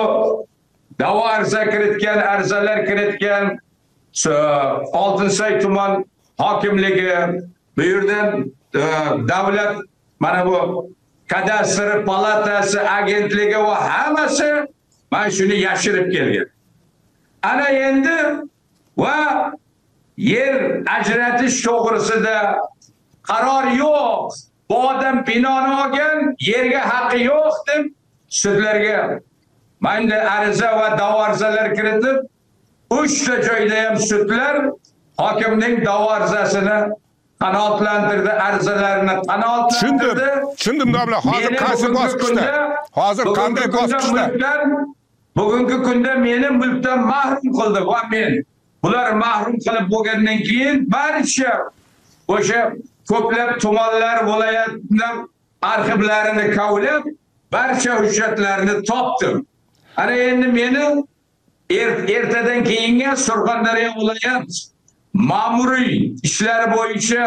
[0.99, 3.59] da'vo arza kiritgan arzalar kiritgan
[4.93, 6.05] oltinsoy tuman
[6.39, 7.13] hokimligi
[7.77, 8.83] bu yerdan e,
[9.29, 9.77] davlat
[10.21, 10.91] mana bu
[11.29, 14.67] kadastr palatasi agentligi va hammasi
[15.11, 16.49] mana shuni yashirib kelgan.
[17.43, 18.19] Ana endi
[18.97, 19.53] va
[20.17, 22.57] yer ajratish to'g'risida
[23.29, 24.35] qaror yo'q.
[24.71, 27.83] Bu odam binoni olgan yerga haqqi yo'q deb
[28.29, 29.21] sudlarga
[29.81, 32.17] mana ariza va da'vo arizalar kiritib
[33.01, 34.55] uchta joyda ham sudlar
[35.19, 36.79] hokimning da'vo arizasini
[37.43, 40.29] qanoatlantirdi arizalarini tushundim qanoatlantirdi.
[40.59, 42.43] Tushundim domla hozir qaysi bosqichda?
[43.01, 44.23] hozir qanday bosqichda?
[45.37, 48.45] bugungi kunda meni mulkdan mahrum qildi va men
[48.85, 51.53] bular mahrum qilib bo'lgandan keyin barcha
[52.35, 52.61] o'sha
[53.11, 55.15] ko'plab tumanlar viloyatlar
[55.73, 57.03] arxivlarini kavlab
[57.53, 59.47] barcha hujjatlarni topdim.
[59.97, 60.85] Ana endi meni
[61.81, 64.49] er- ertadan keyingi surxondaryo viloyat
[65.31, 65.93] ma'muriy
[66.29, 67.25] ishlari bo'yicha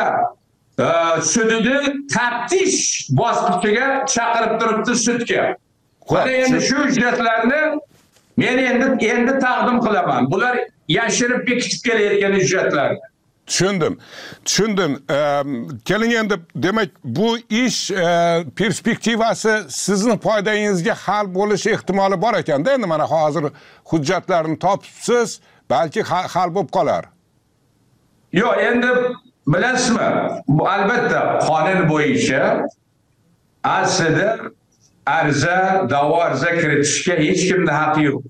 [0.86, 0.88] e,
[1.34, 1.78] sudini
[2.16, 2.78] taftish
[3.20, 5.44] bosqichiga chaqirib turibdi sudga.
[6.12, 7.62] Mana endi shu hujjatlarni
[8.42, 10.32] men endi endi taqdim qilaman.
[10.32, 10.56] Bular
[10.88, 13.00] yashirib bekitib kelayotgan hujjatlarni
[13.48, 13.94] tushundim.
[14.46, 14.92] Tushundim.
[15.86, 22.74] Keling endi demak bu ish eh, perspektivasi sizni foydangizga hal bo'lishi ehtimoli bor ekanda.
[22.74, 23.44] Endi mana hozir
[23.86, 27.06] hujjatlarni topibsiz balki ha- hal bo'lib qolar.
[28.34, 28.88] Yo'q endi
[29.48, 30.08] bilasizmi
[30.48, 32.42] bu albatta qonun bo'yicha
[33.64, 34.40] aslida
[35.06, 38.24] arza da'vo arza kiritishga hech kimni haqqi yo'q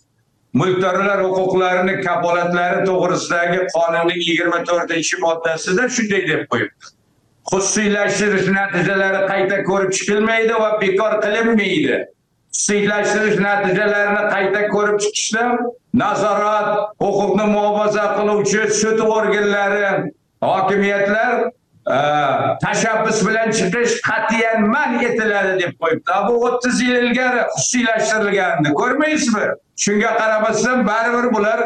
[0.60, 6.93] mulkdorlar huquqlarini kafolatlari to'g'risidagi qonunning yigirma to'rtinchi moddasida shunday deb qo'yibdi.
[7.52, 11.98] Xususiylashtirish natijalari qayta ko'rib chiqilmaydi va bekor qilinmaydi.
[12.56, 15.43] Xususiylashtirish natijalarini qayta ko'rib chiqishda
[16.04, 16.70] nazorat
[17.04, 20.12] huquqni muhofaza qiluvchi sud organlari
[20.50, 21.32] hokimiyatlar
[21.88, 26.12] Э, tashabbus bilan chiqish qat'iyan man etiladi deb qo'yibdi.
[26.28, 29.45] Bu o'ttiz yil ilgari xususiylashtirilganini ko'rmaysizmi?
[29.84, 31.60] Shunga qaramasdan baribir bular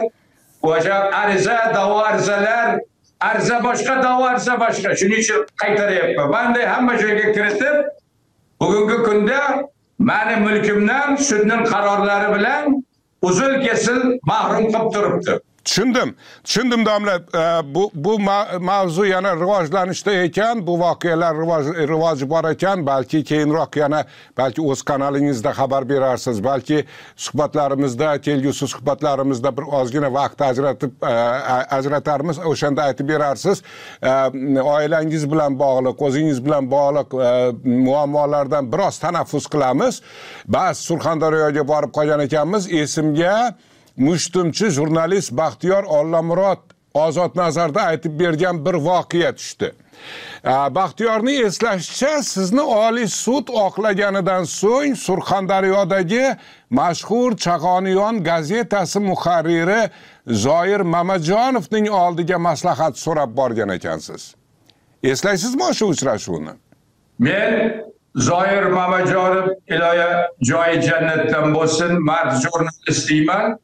[0.62, 2.80] o'sha ariza da'vo arizalar
[3.32, 4.96] arza boshqa da'vo arza boshqa.
[5.02, 6.30] Shuning uchun qaytaryapman.
[6.36, 7.76] Manday hamma joyga kiritib
[8.62, 9.42] bugungi kunda
[10.10, 12.84] mani mulkimdan sudning qarorlari bilan
[13.30, 14.00] uzil kesil
[14.32, 15.34] mahrum qilib turibdi.
[15.66, 16.16] Tushundim.
[16.44, 18.20] Tushundim domla e, bu bu
[18.60, 24.06] mavzu yana rivojlanishda ekan bu voqealar rivoj rivoji bor ekan balki keyinroq yana
[24.38, 31.14] balki o'z kanalingizda xabar berarsiz balki suhbatlarimizda kelgusi suhbatlarimizda bir ozgina vaqt ajratib e,
[31.78, 33.64] ajratarmiz o'shanda aytib berarsiz.
[34.02, 34.10] E,
[34.62, 37.10] oilangiz bilan bog'liq o'zingiz bilan bog'liq
[37.64, 40.02] muammolardan biroz tanaffus qilamiz.
[40.48, 42.74] Bas surxondaryoga borib qolgan ekanmiz.
[42.74, 43.54] Esimga
[43.98, 46.60] mushtumchi jurnalist baxtiyor ollamurod
[46.94, 49.72] ozod nazarda aytib bergan bir voqea tushdi.
[50.46, 56.26] Baxtiyorni eslashicha sizni oliy sud oqlaganidan so'ng surxondaryodagi
[56.70, 59.90] mashhur chaqoniyon gazetasi muharriri
[60.28, 64.36] zoir mamajonovning oldiga maslahat so'rab borgan ekansiz.
[65.04, 66.54] Eslaysizmi o'sha uchrashuvni?
[67.20, 67.84] Men
[68.16, 73.58] zoir mamajonov iloya joyi jannatdan bo'lsin mard jurnalist deyman.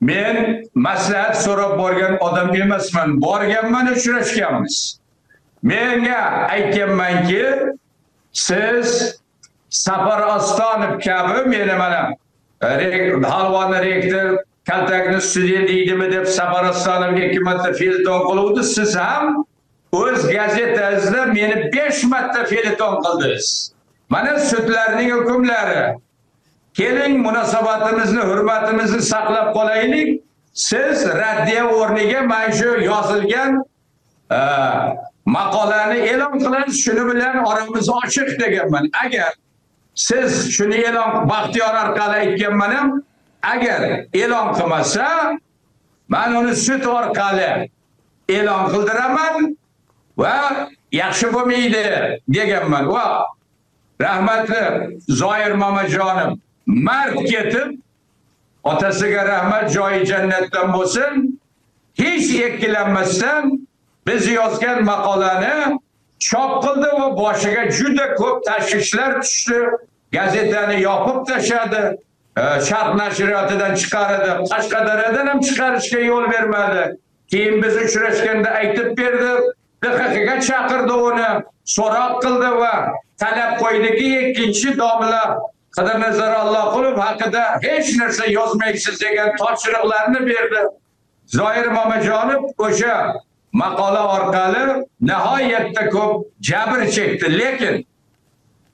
[0.00, 4.98] Men maslahat so'rab borgan odam emasman borganman uchrashganmiz.
[5.62, 6.22] Menga
[6.54, 7.44] aytganmanki
[8.32, 9.16] siz
[9.70, 12.12] safar ostonov kabi meni mana
[12.62, 18.62] e, re- halvoni rektor kaltakni student deydimi deb safar ostonovga ikki marta feliton qiluvdi.
[18.62, 19.46] Siz ham
[19.92, 23.72] o'z gazetangizda meni besh marta feliton qildingiz.
[24.08, 25.98] Mana sudlarning hukmlari
[26.76, 30.22] keling munosabatimizni hurmatimizni saqlab qolaylik.
[30.52, 33.50] Siz raddiya o'rniga mana shu yozilgan
[34.30, 34.38] e,
[35.26, 36.76] maqolani e'lon qilasiz.
[36.84, 38.84] Shuni bilan oramiz ochiq deganman.
[39.04, 39.32] Agar
[39.94, 42.88] siz shuni e'lon baxtiyor orqali aytganman ham
[43.42, 43.80] agar
[44.22, 45.06] e'lon qilmasa
[46.08, 47.50] man uni sud orqali
[48.28, 49.56] e'lon qildiraman
[50.18, 50.36] va
[50.92, 51.86] yaxshi bo'lmaydi
[52.36, 52.84] deganman.
[52.94, 53.06] Va
[54.00, 54.64] rahmatli
[55.20, 57.78] zoir mamajonov mard ketib
[58.64, 61.40] otasiga rahmat joyi jannatdan bo'lsin.
[61.98, 63.66] Hech ikkilanmasdan
[64.06, 65.78] biz yozgan maqolani
[66.18, 69.60] chop qildi va boshiga juda ko'p tashvishlar tushdi.
[70.12, 71.82] Gazetani yopib tashladi
[72.36, 76.96] e, sharq nashriyotidan chiqardi qashqadaryodan ham chiqarishga yo'l bermadi.
[77.30, 79.32] Keyin biz uchrashganda aytib berdi
[79.84, 81.30] dxkga chaqirdi uni
[81.76, 82.74] so'roq qildi va
[83.22, 85.22] talab qo'ydiki ikkinchi domla
[85.76, 90.62] qidirnazar alloqulov haqida hech narsa yozmaysiz degan topshiriqlarni berdi
[91.36, 92.96] zoir mamajonov o'sha
[93.62, 94.64] maqola orqali
[95.10, 97.74] nihoyatda ko'p jabr chekdi lekin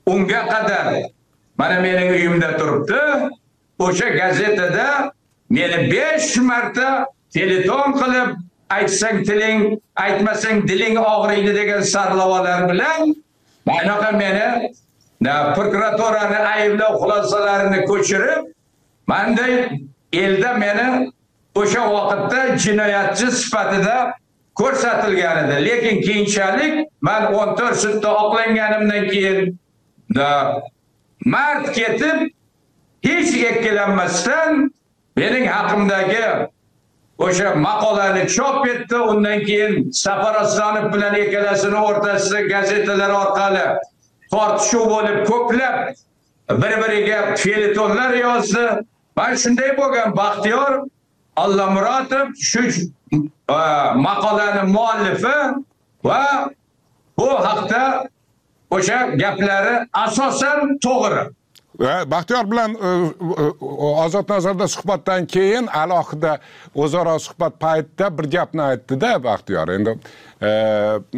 [0.05, 0.87] unga qadar
[1.57, 3.29] mana mening uyimda turibdi.
[3.79, 5.11] O'sha gazetada
[5.49, 8.29] meni 5 marta telefon qilib
[8.69, 13.15] aytsang tiling aytmasang diling og'riydi degan sarlavolar bilan
[13.67, 14.73] bunaqa meni
[15.29, 18.41] prokuraturani ayblov xulosalarini ko'chirib
[19.07, 19.53] manday
[20.13, 21.11] elda meni
[21.55, 24.13] o'sha vaqtda jinoyatchi sifatida
[24.55, 25.65] ko'rsatilgan edi.
[25.65, 29.59] Lekin keyinchalik man 14 sudda oqlanganimdan keyin
[31.25, 32.17] mard ketib
[33.03, 34.73] hech ikkilanmasdan
[35.15, 36.25] mening haqimdagi
[37.17, 38.95] o'sha maqolani chop etdi.
[38.95, 40.35] Undan keyin safar
[40.93, 43.65] bilan ikkalasini o'rtasida gazetalar orqali
[44.33, 45.77] tortishuv bo'lib ko'plab
[46.61, 48.65] bir biriga feletonlar yozdi.
[49.15, 50.71] Mana shunday bo'lgan baxtiyor
[51.43, 53.59] allamurotov shu e,
[54.07, 55.37] maqolani muallifi
[56.03, 56.23] va
[57.17, 57.83] bu haqda
[58.75, 61.23] o'sha gaplari asosan to'g'ri.
[61.81, 62.87] E, baxtiyor bilan e,
[63.41, 63.65] e,
[64.05, 66.37] ozod nazarda suhbatdan keyin alohida
[66.75, 69.67] o'zaro suhbat paytida bir gapni aytdida baxtiyor.
[69.67, 69.95] Endi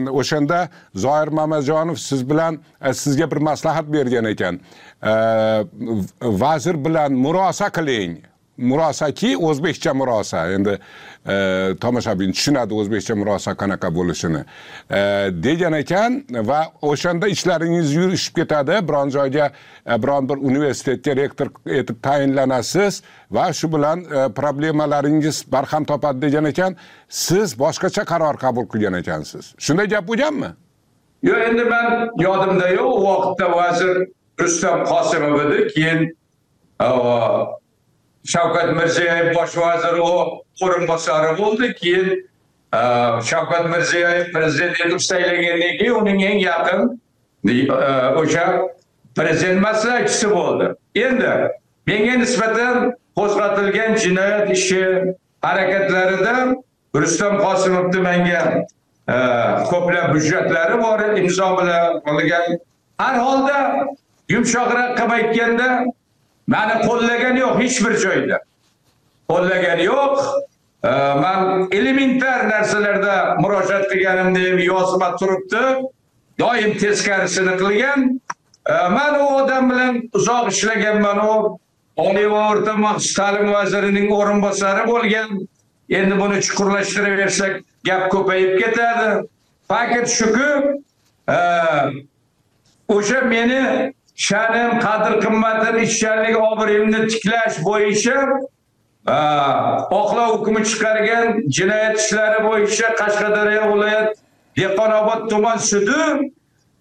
[0.09, 2.59] o'shanda zoir mamajonov siz bilan
[2.93, 4.59] sizga bir maslahat bergan ekan.
[6.21, 8.17] Vazir bilan murosa qiling.
[8.57, 10.47] Murosaki o'zbekcha murosa.
[10.51, 10.79] Endi
[11.25, 14.43] Э, tomoshabin tushunadi o'zbekcha murosa qanaqa bo'lishini.
[14.89, 18.77] Э, degan ekan va o'shanda ishlaringiz yurishib ketadi.
[18.88, 19.49] Biron joyga
[19.85, 26.45] e, biron bir universitetga rektor etib tayinlanasiz va shu bilan e, problemalaringiz barham topadi degan
[26.45, 26.75] ekan
[27.09, 29.53] siz boshqacha qaror qabul qilgan ekansiz.
[29.57, 30.53] Shunday gap bo'lganmi?
[31.23, 32.89] Yo'q endi man yodimda yo'q.
[32.97, 33.95] U vaqtda vazir
[34.41, 35.99] rustam qosimov edi keyin
[36.81, 36.88] e,
[38.25, 39.99] shavkat mirziyoyev bosh vazir
[40.61, 41.73] o'rinbosari bo'ldi.
[41.81, 42.07] Keyin
[42.73, 42.81] e,
[43.29, 47.01] shavkat mirziyoyev prezident etib saylangandan keyin uning eng yaqin
[47.49, 47.53] e,
[48.21, 48.45] o'sha
[49.15, 50.71] prezident maslahatchisi bo'ldi.
[50.95, 51.33] Endi
[51.88, 54.81] menga nisbatan qo'zg'atilgan jinoyat ishi
[55.41, 56.55] harakatlarida
[56.95, 58.41] rustam qosimovni menga
[59.07, 59.17] e,
[59.71, 62.57] ko'plab hujjatlari bor imzo bilan olgan.
[62.97, 63.59] Har holda
[64.29, 65.69] yumshoqroq qilib aytganda
[66.47, 68.39] mani qo'llagan yo'q hech bir joyda.
[69.29, 70.17] Qo'llagani yo'q.
[71.23, 75.63] Man elementar narsalarda murojaat qilganimda ham yozma turibdi.
[76.39, 78.19] Doim teskarisini qilgan.
[78.97, 81.17] Man u odam bilan uzoq ishlaganman.
[81.27, 81.60] U
[81.95, 85.29] oliy va o'rta maxsus ta'lim vazirining o'rinbosari bo'lgan.
[85.89, 89.10] Endi buni chuqurlashtiraversak gap ko'payib ketadi.
[89.69, 90.49] Fakt shuki
[92.95, 98.17] o'sha meni sha'nim qadr qimmatim ishchanlik obro'yimni tiklash bo'yicha
[100.01, 104.10] oqlov hukmi chiqargan jinoyat ishlari bo'yicha qashqadaryo viloyat
[104.58, 106.32] dehqonobod tuman sudi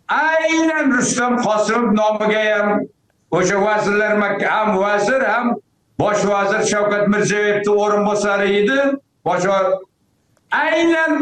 [0.09, 2.69] aynan rustam qosimov nomiga ham
[3.31, 4.13] o'sha vazirlar
[4.49, 5.55] ham vazir ham
[5.99, 8.79] bosh vazir shavkat mirziyoyevni o'rinbosari edi.
[9.25, 9.47] Bosh
[10.51, 11.13] aynan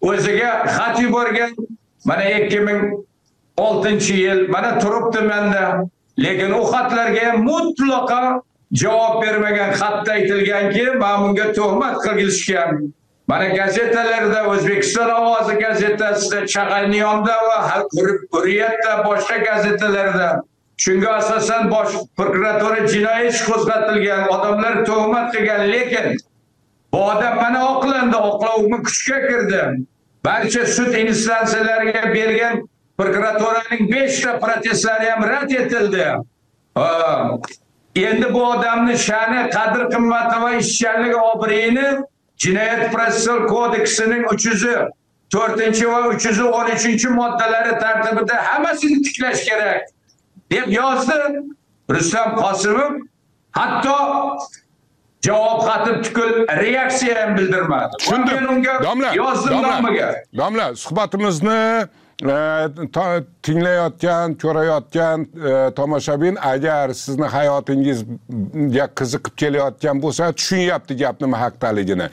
[0.00, 1.50] o'ziga xat yuborgan
[2.04, 2.80] mana ikki ming
[3.56, 5.84] oltinchi yil mana turibdi menda.
[6.18, 12.92] Lekin u xatlarga ham mutlaqo javob bermagan xatda aytilganki man bunga tuhmat qilishgan
[13.28, 17.58] mana gazetalarda o'zbekiston ovozi gazetasida chag'aniyonda va
[18.32, 20.42] hurriyatda boshqa gazetalarda.
[20.76, 26.06] Shunga asosan bosh prokuratura jinoiy ish qo'zg'atilgan odamlar tuhmat qilgan lekin
[26.92, 29.62] bu odam mana oqlandi oqlov kuchga kirdi.
[30.24, 32.54] Barcha sud instansiyalariga bergan
[33.02, 36.06] prokuraturaning beshta protestlari ham rad etildi.
[37.94, 41.86] Endi bu odamni sha'ni qadr qimmati va ishchanlik obro'yini
[42.44, 44.64] jinoyat protsessual kodeksining uch yuz
[45.34, 49.80] to'rtinchi va uch yuz o'n uchinchi moddalari tartibida hammasini tiklash kerak
[50.50, 51.18] deb yozdi
[51.90, 52.92] rustam qosimov.
[53.58, 53.96] Hatto
[55.26, 56.30] javob xati tukul
[56.64, 57.92] reaksiya ham bildirmadi.
[57.98, 58.34] Tushundim.
[58.34, 59.52] Men unga domla yozdim
[60.38, 61.60] domla suhbatimizni
[62.22, 63.22] 那，他。
[63.42, 72.08] Tinglayotgan ko'rayotgan e, tomoshabin agar sizni hayotingizga qiziqib kelayotgan bo'lsa tushunyapti gap nima haqdaligini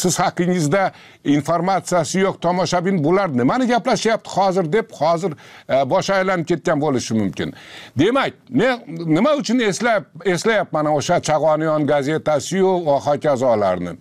[0.00, 0.92] siz haqingizda
[1.24, 5.32] informatsiyasi yo'q tomoshabin bular nimani gaplashyapti hozir deb hozir
[5.68, 7.54] e, boshi aylanib ketgan bo'lishi mumkin.
[7.98, 13.92] Demak men nima uchun eslab eslayapman o'sha chag'oniyon gazetasiyu va hokazolarni?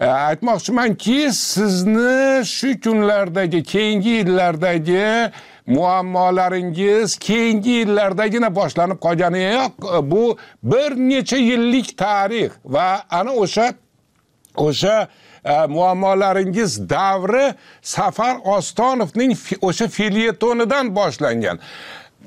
[0.00, 5.32] E, aytmoqchimanki sizni shu kunlardagi keyingi yillar yillardagi
[5.66, 9.72] muammolaringiz keyingi yillardagina boshlanib qolgani yo'q.
[10.10, 13.74] Bu bir necha yillik tarix va ana o'sha
[14.56, 15.08] o'sha
[15.44, 21.58] e, muammolaringiz davri safar ostonovning o'sha filyetonidan boshlangan.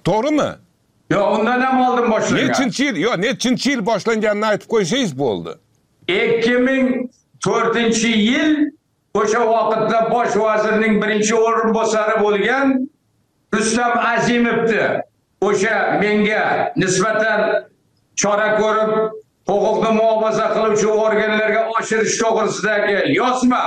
[0.03, 0.55] To'g'rimi?
[1.09, 2.47] Yo, undan ham oldin boshlangan.
[2.47, 5.49] nechinchi yil yo nechinchi yil boshlanganini aytib qo'ysangiz bo'ldi.
[6.07, 8.78] 2004 yil
[9.21, 12.75] o'sha vaqtda bosh vazirning birinchi o'rinbosari bo'lgan
[13.55, 14.83] Rustam Azimovni
[15.49, 16.43] o'sha menga
[16.83, 17.41] nisbatan
[18.21, 18.91] chora ko'rib
[19.49, 23.63] huquqni muhofaza qiluvchi organlarga oshirish to'g'risidagi yozma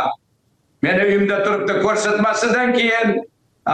[0.87, 3.09] meni uyimda turibdi ko'rsatmasidan keyin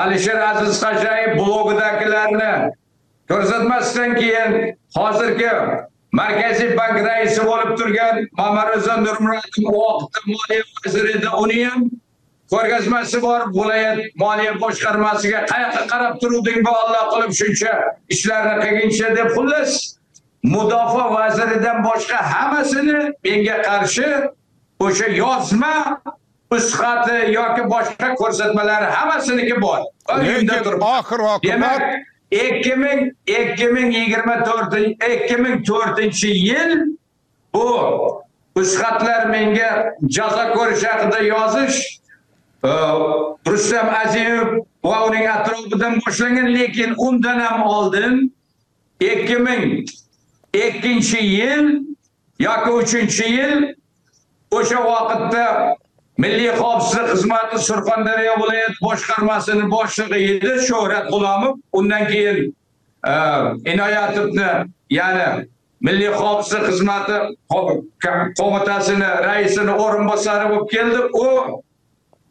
[0.03, 2.53] Alisher Aziz Xo'jayev blogidagilarni
[3.33, 4.51] ko'rsatmasidan keyin
[4.97, 5.53] hozirgi
[6.13, 11.91] Markaziy bank raisi bo'lib turgan Mamaro'zon Nurmurodov u vaqtda moliya vaziri edi uni ham
[12.53, 13.41] ko'rgazmasi bor.
[13.57, 17.75] Viloyat moliya boshqarmasiga qayoqqa qarab turuvding bu Alloh qilib shuncha
[18.17, 19.77] ishlarni qilguncha deb xullas
[20.55, 24.09] mudofaa vaziridan boshqa hammasini menga qarshi
[24.81, 25.75] o'sha yozma
[26.53, 29.81] nusxati yoki boshqa ko'rsatmalari hammasiniki bor.
[30.09, 31.83] Lekin oxir oqibat
[32.33, 36.97] Demak 2000 2024 2004 yil
[37.55, 38.23] bu
[38.57, 42.01] nusxatlar menga jazo ko'rish haqida yozish
[42.65, 42.69] e,
[43.49, 48.35] Rustam Azimov va uning atrofidan boshlangan lekin undan ham oldin
[49.01, 51.85] 2002 yil
[52.39, 53.75] yoki 3 yil
[54.51, 55.77] o'sha vaqtda
[56.19, 61.61] Milliy xavfsizlik xizmati Surxondaryo viloyat boshqarmasini boshlig'i edi Shuhrat G'ulomov.
[61.73, 62.39] Undan keyin
[63.07, 63.15] e,
[63.73, 64.49] Inoyatovni,
[64.91, 65.29] ya'ni
[65.87, 67.21] Milliy xavfsizlik xizmati
[68.41, 71.01] qo'mitasini raisini o'rinbosari bo'lib keldi.
[71.23, 71.63] U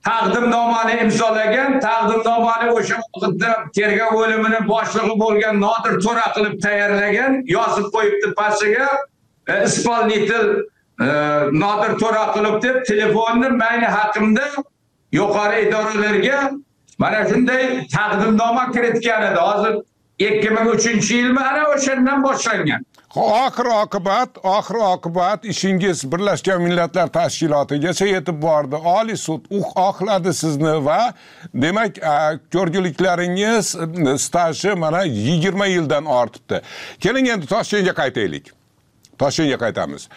[0.10, 8.34] taqdimnomani imzolagan, taqdimnomani o'sha vaqtda tergov bo'limini boshlig'i bo'lgan Nodir To'ra qilib tayyorlagan, yozib qo'yibdi
[8.42, 8.90] pastiga
[9.48, 10.58] e, ispolinitel
[11.00, 11.92] Nodir
[12.34, 14.48] qilib deb telefonni meni haqimda
[15.12, 16.52] yuqori idoralarga
[16.98, 19.40] mana shunday taqdimnoma kiritgan edi.
[19.40, 19.76] Hozir
[20.20, 22.82] 2003-yilmi ana o'shandan boshlangan.
[23.16, 30.34] oxir oqibat oxir oqibat ishingiz birlashgan millatlar tashkilotigacha yetib bordi oliy sud uh, u oqladi
[30.34, 31.14] sizni va
[31.54, 31.96] demak
[32.54, 33.76] ko'rguliklaringiz
[34.26, 36.62] staji mana yigirma yildan ortibdi
[37.00, 38.57] keling endi toshkentga qaytaylik
[39.22, 40.10] toshkentga qaytamiz.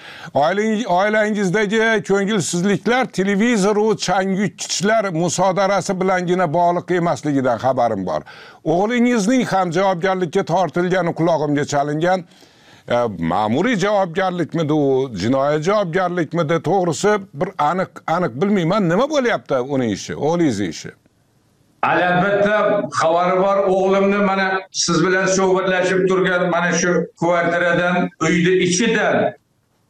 [0.99, 8.23] Oilangizdagi ko'ngilsizliklar televizoru changyutgichlar musodarasi bilangina bog'liq emasligidan xabarim bor.
[8.65, 12.25] O'g'lingizning ham javobgarlikka tortilgani quloqimga chalingan
[12.91, 20.17] E, ma'muriy javobgarlikmidi u jinoiy javobgarlikmidi to'g'risi bir aniq aniq bilmayman nima bo'lyapti uning ishi
[20.17, 20.91] o'g'lingizni ishi?
[21.83, 29.17] Albatta xabari bor o'g'limni mana siz bilan suhbatlashib turgan mana shu kvartiradan uyni ichidan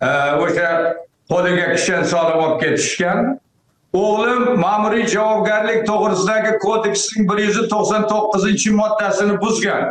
[0.03, 0.09] e,
[0.45, 0.97] o'sha
[1.31, 3.39] qo'liga kishan solib olib ketishgan.
[3.93, 9.83] O'g'lim ma'muriy javobgarlik to'g'risidagi kodeksning bir yuz to'qson to'qqizinchi moddasini buzgan.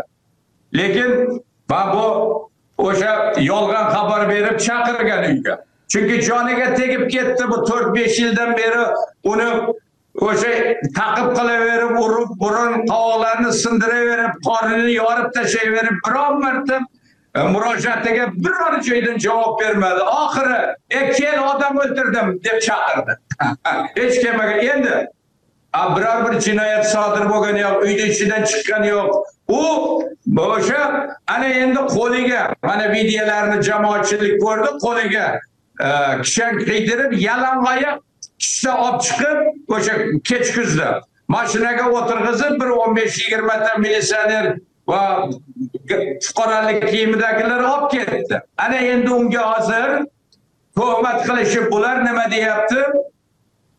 [0.80, 1.41] Lekin
[1.72, 2.06] va bu
[2.88, 3.12] o'sha
[3.52, 5.56] yolg'on xabar berib chaqirgan uyga.
[5.91, 8.84] Chunki joniga tegib ketdi bu to'rt besh yildan beri
[9.24, 9.50] uni
[10.28, 10.51] o'sha
[10.99, 16.80] taqib qilaverib urib burun qovoqlarini sindiraverib qornini yorib tashlayverib biron marta
[17.36, 20.01] e, murojaatiga biror joydan javob bermadi.
[20.24, 20.59] Oxiri
[20.99, 23.17] e kel odam o'ldirdim deb chaqirdi.
[23.99, 24.95] Hech kimga endi
[25.95, 29.09] biror bir jinoyat sodir bo'lgani yo'q uyni ichidan chiqqani yo'q.
[29.59, 29.63] U
[30.47, 30.82] o'sha
[31.36, 35.26] ana endi qo'liga mana videolarni jamoatchilik ko'rdi qo'liga
[35.88, 35.89] e,
[36.24, 38.05] kishan kiydirib yalangoyoq
[38.40, 39.94] tushda olib chiqib o'sha
[40.30, 40.90] kech kuzda
[41.36, 44.56] mashinaga o'tirg'izib bir o'n besh yigirmata militsioner
[44.92, 45.30] va
[46.26, 48.42] fuqarolik kiyimidagilar olib ketdi.
[48.58, 49.86] Ana endi unga hozir
[50.78, 52.84] tuhmat qilishib bular nima deyapti?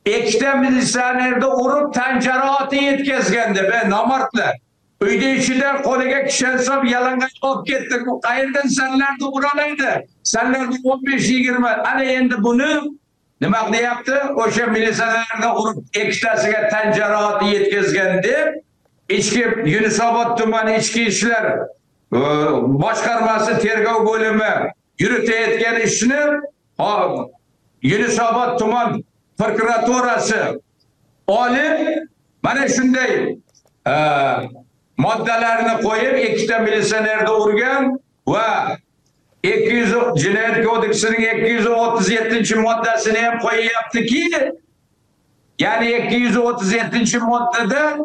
[0.07, 4.55] Ikkita militsionerni urib tan jarohati yetkazgan deb e, nomardlar.
[5.03, 8.01] Uyni ichida qo'liga kishan solib yalang'och olib ketdi.
[8.27, 9.93] Qayerdan sanlarni uralaydi
[10.23, 12.71] sanlarni o'n besh yigirma ana endi buni
[13.41, 14.17] nima qilyapti?
[14.43, 18.49] O'sha militsionerga urib ikkitasiga tan jarohati yetkazgan deb
[19.19, 21.47] ichki yunusobod tumani ichki ishlar
[22.13, 22.21] e,
[22.83, 24.53] boshqarmasi tergov bo'limi
[24.99, 26.23] yuritayotgan ishni
[27.83, 29.05] yunusobod tuman
[29.39, 30.41] prokuraturasi
[31.27, 32.07] olib
[32.43, 33.13] mana shunday
[33.87, 33.95] e,
[34.97, 38.77] moddalarni qo'yib ikkita militsionerni urgan va
[39.43, 44.53] 200 jinoyat kodeksining 237 moddasini ham qo'yyaptiki
[45.59, 47.99] ya'ni 237 moddada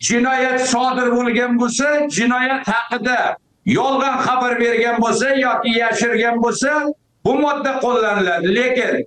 [0.00, 3.36] jinoyat sodir bo'lgan bo'lsa jinoyat haqida
[3.66, 6.86] yolg'on xabar bergan bo'lsa yoki yashirgan bo'lsa
[7.24, 8.54] bu modda qo'llaniladi.
[8.54, 9.06] Lekin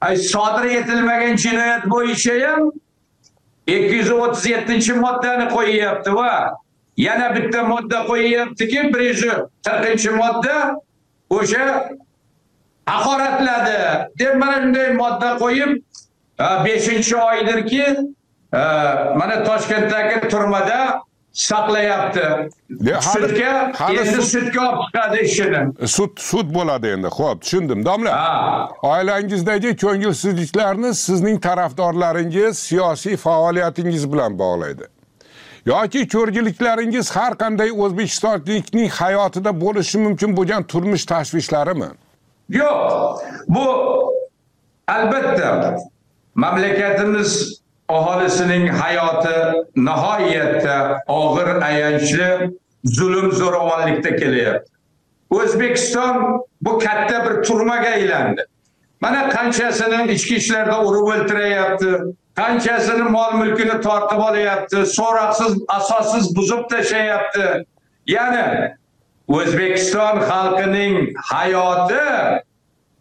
[0.00, 2.70] ay, sodir etilmagan jinoyat bo'yicha ham
[3.66, 6.54] 237 moddani qo'yyapti va
[6.96, 8.78] yana bitta modda qo'yyaptiki.
[8.78, 10.56] 140 modda
[11.36, 11.66] o'sha
[12.86, 13.78] haqoratladi
[14.18, 15.70] deb mana shunday modda qo'yib
[16.64, 17.84] 5 oydirki
[19.20, 21.00] mana Toshkentdagi turmada
[21.32, 22.24] saqlayapti.
[23.00, 25.88] Sudga endi sud- sudga olib chiqadi ishini.
[25.96, 28.12] sud sud bo'ladi endi xo'p tushundim domla
[28.82, 34.84] oilangizdagi ko'ngilsizliklarni sizning tarafdorlaringiz siyosiy faoliyatingiz bilan bog'laydi
[35.66, 41.90] yoki ko'rgiliklaringiz har qanday o'zbekistonlikning hayotida bo'lishi mumkin bo'lgan turmush tashvishlarimi
[42.52, 43.66] Yo'q, bu
[44.88, 45.76] albatta
[46.34, 49.38] mamlakatimiz aholisining hayoti
[49.76, 50.76] nihoyatda
[51.08, 52.28] og'ir ayanchli
[52.84, 54.72] zulm zo'ravonlikda kelyapti.
[55.30, 58.44] O'zbekiston bu katta bir turmaga aylandi.
[59.00, 61.92] Mana qanchasini ichki ishlarda urib o'ltirayapti,
[62.36, 67.48] qanchasini mol mulkini tortib olyapti, so'roqsiz, asossiz buzib tashlayapti.
[68.06, 68.46] Ya'ni
[69.28, 70.96] O'zbekiston xalqining
[71.30, 72.06] hayoti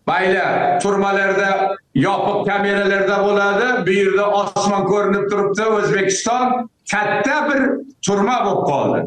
[0.07, 0.43] mayli
[0.83, 7.61] turmalarda yopiq kameralarda bo'ladi, bu yerda osmon ko'rinib turibdi, O'zbekiston katta bir
[8.05, 8.99] turma bo'lib qoldi.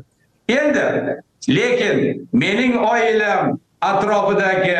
[0.48, 0.86] Endi
[1.48, 4.78] lekin mening oilam atrofidagi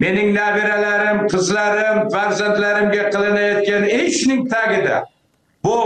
[0.00, 5.04] mening nabiralarim, qizlarim, farzandlarimga qilinayotgan ishning tagida.
[5.64, 5.78] Bu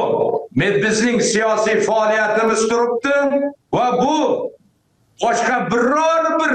[0.57, 3.15] bizning siyosiy faoliyatimiz turibdi
[3.73, 4.51] va bu
[5.23, 6.55] boshqa biror bir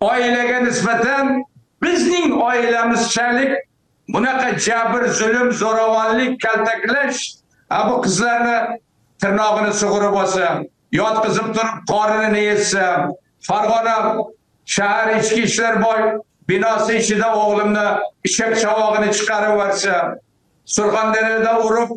[0.00, 1.44] oilaga nisbatan
[1.82, 3.52] bizning oilamizchalik
[4.08, 7.20] bunaqa jabr, zulm, zo'ravonlik, kaltaklash
[7.68, 8.78] ha bu qizlarni
[9.22, 10.46] tirnog'ini sug'urib olsa,
[10.92, 13.08] yotqizib turib qorinini yetsa,
[13.48, 13.96] Farg'ona
[14.66, 15.82] shahar ichki ishlar
[16.48, 17.86] binosi ichida o'g'limni
[18.24, 20.18] ishak chavog'ini chiqarib yuborsa,
[20.74, 21.90] Surxondaryoda urib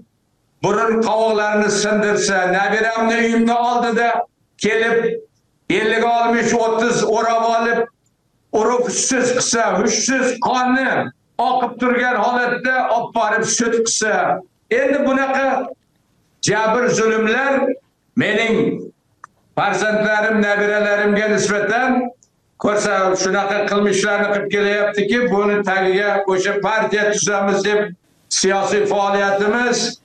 [0.64, 4.08] burun qovoqlarini sindirsa, nabiramni uyimni oldida
[4.58, 4.98] kelib
[5.70, 7.80] 50 olmuş 30 o'rab olib
[8.54, 10.90] urib hushsiz qilsa, hushsiz qonni
[11.38, 14.42] oqib turgan holatda olib borib sud qilsa,
[14.72, 15.48] endi bunaqa
[16.42, 17.54] jabr zulmlar
[18.16, 18.82] mening
[19.56, 22.12] farzandlarim, nabiralarimga nisbatan
[22.64, 22.94] ko'rsa
[23.24, 27.80] shunaqa qilmishlarni qilib kelyaptiki, buni tagiga o'sha partiya tuzamiz deb
[28.30, 30.00] siyosiy faoliyatimiz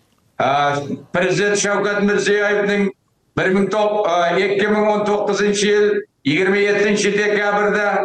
[1.13, 2.93] Prezident Shavkat Mirziyoyevning
[3.37, 8.05] 2019 yil 27 dekabrda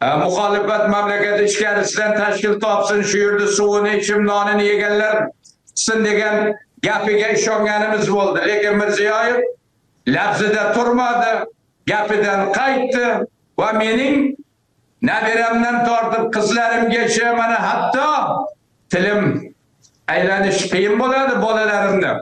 [0.00, 5.28] muxolifat mamlakat ichkarisidan tashkil topsin, shu yerda suvini ichib, nonini yeganlar
[5.76, 8.40] qilsin degan gapiga ishonganimiz bo'ldi.
[8.48, 9.36] Lekin Mirziyoyev
[10.06, 11.46] lafzida turmadi,
[11.86, 13.26] gapidan qaytdi
[13.62, 14.16] va mening
[15.10, 18.10] nabiramdan tortib qizlarimgacha mana hatto
[18.92, 19.22] tilim
[20.14, 22.12] aylanish qiyin bo'ladi bolalarimni.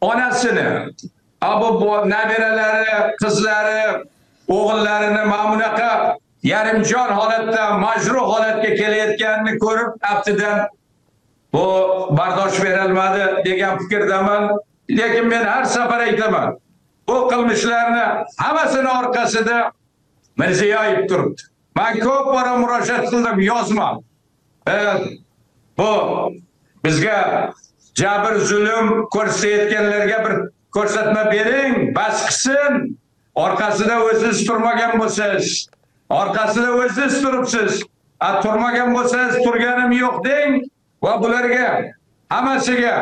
[0.00, 0.66] Onasini,
[1.40, 1.68] abu
[2.14, 3.82] nabiralari, qizlari,
[4.56, 5.90] o'g'illarini mana bunaqa
[6.52, 10.56] yarimjon holatda, majruh holatga kelayotganini ko'rib, aftidan
[11.52, 11.66] bu
[12.18, 14.42] bardosh berilmadi degan fikrdaman.
[14.98, 16.58] Lekin men har safar aytaman,
[17.08, 18.06] bu qilmishlarni
[18.42, 19.56] hammasini orqasida
[20.40, 21.42] Mirziyoyev turibdi.
[21.76, 23.88] Men ko'p bora murojaat qildim, yozma
[25.78, 25.92] bu
[26.84, 27.18] bizga
[28.00, 30.34] jabr zulm ko'rsatayotganlarga bir
[30.76, 32.96] ko'rsatma bering, bas qilsin.
[33.34, 35.68] Orqasida o'zingiz turmagan bo'lsangiz,
[36.10, 37.82] orqasida o'zingiz turibsiz.
[38.20, 40.60] A turmagan bo'lsangiz turganim yo'q deng
[41.02, 41.68] va bularga
[42.28, 42.96] hammasiga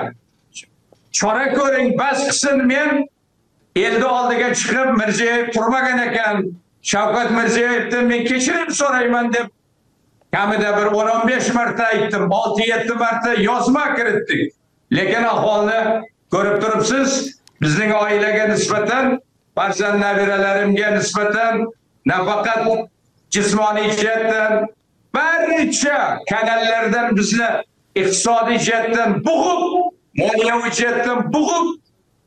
[1.19, 2.91] chora ko'ring, bas qilsin men
[3.77, 6.37] elni oldiga chiqib Mirziyoyev turmagan ekan.
[6.89, 9.47] Shavkat Mirziyoyevdan men kechirim so'rayman deb
[10.33, 14.55] kamida bir 10-15 marta aytdim, 6-7 marta yozma kiritdik.
[14.93, 19.21] Lekin ahvolni ko'rib turibsiz, bizning oilaga nisbatan,
[19.55, 21.67] farzand nabiralarimga nisbatan
[22.07, 22.89] nafaqat
[23.31, 24.67] jismoniy jihatdan,
[25.15, 27.49] barcha kanallardan bizni
[27.95, 29.63] iqtisodiy jihatdan bo'g'ib,
[30.23, 31.67] moliyaviy jihatdan bo'g'ib,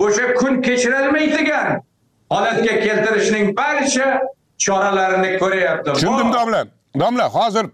[0.05, 1.81] o'sha kun kechirolmaydigan
[2.29, 4.21] holatga keltirishning barcha
[4.65, 5.93] choralarini ko'ryapti.
[5.93, 6.61] tushundim domla
[6.99, 7.65] domla hozir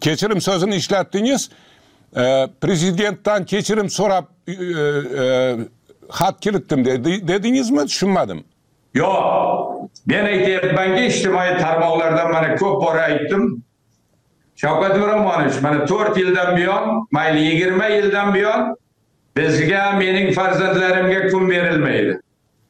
[0.00, 1.50] kechirim so'zini ishlatdingiz
[2.16, 5.56] Ee, prezidentdan kechirim so'rab e, e,
[6.18, 8.44] xat kiritdim dedi- dedingizmi tushunmadim
[8.94, 13.62] Yo'q, men aytyapmanki, ijtimoiy tarmoqlardan mana ko'p bora aytdim.
[14.56, 18.76] Shavkat Miromonovich, mana 4 yildan buyon, mayli 20 yildan buyon
[19.36, 22.20] bizga, mening farzandlarimga kun berilmaydi.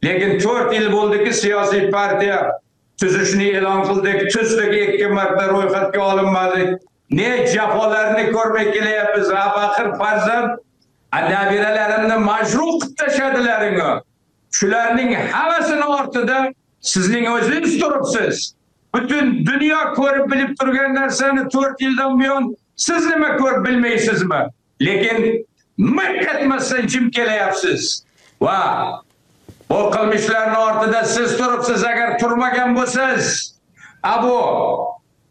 [0.05, 2.53] Lekin 4 yil bo'ldiki, siyosiy partiya
[3.01, 6.69] tuzishni e'lon qildik, tuzdik, ikki marta ro'yxatga olinmadik.
[7.11, 9.31] Ne jafolarni ko'rmay kelyapmiz.
[9.31, 10.59] Axir farzand
[11.13, 13.81] nabiralarimni majruh qilib tashladilaring.
[14.59, 16.39] Shularning hammasini ortida
[16.81, 18.55] sizning o'zingiz turibsiz.
[18.95, 24.41] Butun dunyo ko'rib bilib turgan narsani 4 yildan buyon siz nima ko'rib bilmaysizmi?
[24.81, 25.47] Lekin
[25.79, 28.05] miq etmasdan jim kelyapsiz.
[28.41, 28.61] Va
[29.71, 33.59] bu qilmishlarni ortida siz turibsiz agar turmagan bo'lsangiz,
[34.03, 34.37] abu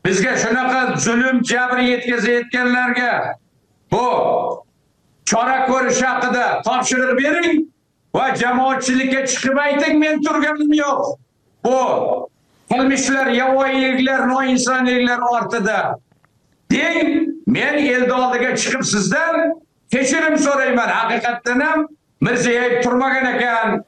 [0.05, 3.35] bizga shunaqa zulm, jabr yetkazayotganlarga
[3.91, 4.05] bu
[5.25, 7.65] chora ko'rish haqida topshiriq bering
[8.15, 11.17] va jamoatchilikka chiqib ayting men turganim yo'q.
[11.65, 11.79] Bu
[12.71, 15.79] qilmishlar, yovvoyiliklar, noinsonliklar ortida.
[16.71, 19.35] Deng, men elni oldiga chiqib sizdan
[19.91, 20.89] kechirim so'rayman.
[20.99, 21.87] Haqiqatdan ham
[22.21, 23.83] Mirziyoyev turmagan ekan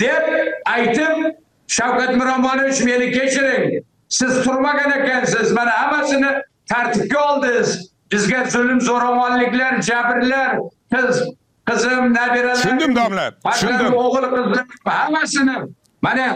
[0.00, 0.24] deb
[0.66, 1.34] aytib
[1.68, 3.84] Shavkat Miromonovich meni kechiring.
[4.08, 5.52] Siz turmagan ekansiz.
[5.52, 7.90] Mana hammasini tartibga oldingiz.
[8.12, 10.58] Bizga zulm, zo'ravonliklar, jabrlar,
[10.92, 11.22] qiz,
[11.68, 12.56] qizim, nabiralar.
[12.56, 13.94] Tushundim, domla, tushundim.
[14.02, 15.56] o'g'il, qizlar hammasini
[16.02, 16.28] mana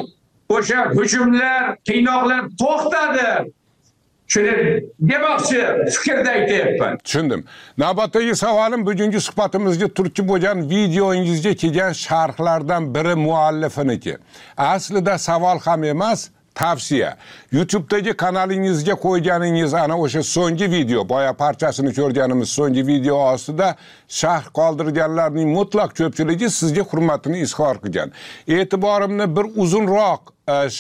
[0.48, 3.28] o'sha hujumlar, qiynoqlar to'xtadi.
[4.28, 5.58] Shuni demoqchi
[5.90, 6.98] fikrda aytyapman.
[6.98, 7.44] tushundim
[7.78, 14.16] navbatdagi savolim bugungi suhbatimizga turtki bo'lgan videoingizga kelgan sharhlardan biri muallifiniki
[14.56, 16.28] aslida savol ham emas
[16.59, 17.11] tavsiya
[17.52, 23.68] youtubedagi kanalingizga qo'yganingiz ana o'sha so'nggi video boya parchasini ko'rganimiz so'nggi video ostida
[24.20, 28.09] sharh qoldirganlarning mutlaq ko'pchiligi sizga hurmatini izhor qilgan
[28.56, 30.22] e'tiborimni bir uzunroq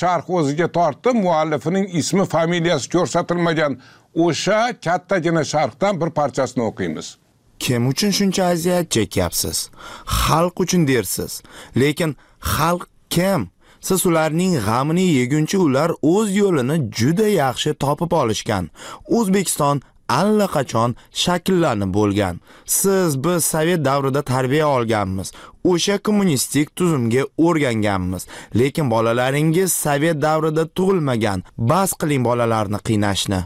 [0.00, 3.80] sharh e, o'ziga tortdi muallifining ismi familiyasi ko'rsatilmagan
[4.26, 7.16] o'sha kattagina sharhdan bir parchasini o'qiymiz
[7.58, 9.70] Kim uchun shuncha aziyat chekyapsiz?
[10.06, 11.42] Xalq uchun dersiz.
[11.76, 13.50] Lekin xalq kim?
[13.80, 18.70] Siz ularning g'amini yeguncha ular o'z yo'lini juda yaxshi topib olishgan.
[19.16, 22.40] O'zbekiston allaqachon shakllanib bo'lgan.
[22.66, 25.32] Siz biz Sovet davrida tarbiya olganmiz.
[25.64, 28.26] O'sha kommunistik tuzumga o'rganganmiz.
[28.58, 31.42] Lekin bolalaringiz Sovet davrida tug'ilmagan.
[31.58, 33.42] Bas qiling bolalarni qiynashni.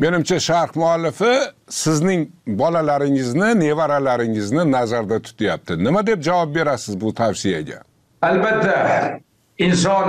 [0.00, 1.32] menimcha sharh muallifi
[1.68, 7.78] sizning bolalaringizni nevaralaringizni nazarda tutyapti nima deb javob berasiz bu tavsiyaga
[8.22, 8.76] Albatta
[9.66, 10.06] inson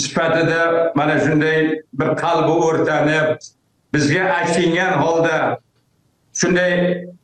[0.00, 1.58] sifatida mana shunday
[1.98, 3.26] bir qalbi o'rtanib
[3.94, 5.58] bizga achingan holda
[6.40, 6.72] shunday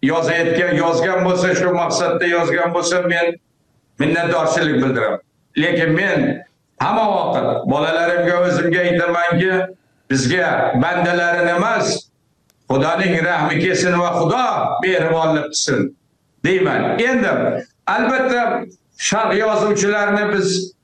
[0.02, 3.26] yozayotgan yozgan bo'lsa shu maqsadda yozgan bo'lsa men
[3.98, 5.20] minnatdorchilik bildiraman.
[5.56, 6.44] Lekin men
[6.80, 9.52] hamma vaqt bolalarimga o'zimga aytamanki,
[10.10, 10.48] bizga
[10.82, 12.06] bandalarini emas,
[12.70, 14.46] Xudoning rahmi kelsin va Xudo
[14.82, 15.96] mehribonlik qilsin
[16.44, 16.98] deyman.
[16.98, 17.30] Endi
[17.86, 18.64] albatta
[18.98, 20.76] sharq yozuvchilarini biz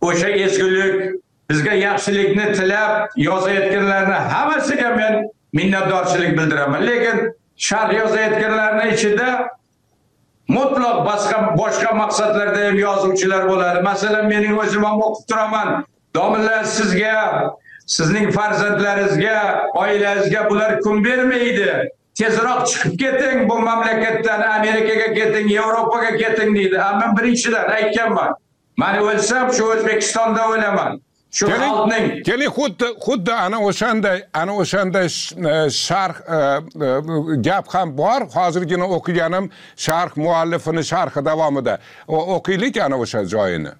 [0.00, 1.20] o'sha ezgulik,
[1.50, 6.86] bizga yaxshilikni tilab yozayotganlarni hammasiga men minnatdorchilik bildiraman.
[6.86, 9.28] Lekin sharh yozayotganlarni ichida
[10.48, 13.82] mutlaq boshqa boshqa maqsadlarda ham yozuvchilar bo'ladi.
[13.82, 15.84] Masalan, mening o'zim ham o'qib turaman.
[16.14, 17.16] Domlalar sizga,
[17.86, 19.38] sizning farzandlaringizga,
[19.74, 21.70] oilangizga bular kun bermaydi.
[22.18, 26.78] Tezroq chiqib keting bu mamlakatdan, Amerikaga keting, Yevropaga keting deydi.
[27.00, 28.34] Men birinchidan aytganman.
[28.76, 31.00] Men o'lsam shu O'zbekistonda o'laman.
[31.36, 35.56] Shu xalqning keling xuddi xuddi ana o'shanday ana o'shanday sh- e,
[35.86, 36.38] sharh e,
[36.86, 36.90] e,
[37.48, 39.50] gap ham bor hozirgina o'qiganim
[39.86, 41.74] sharh muallifini sharhi davomida
[42.36, 43.72] o'qiylik ana o'sha joyini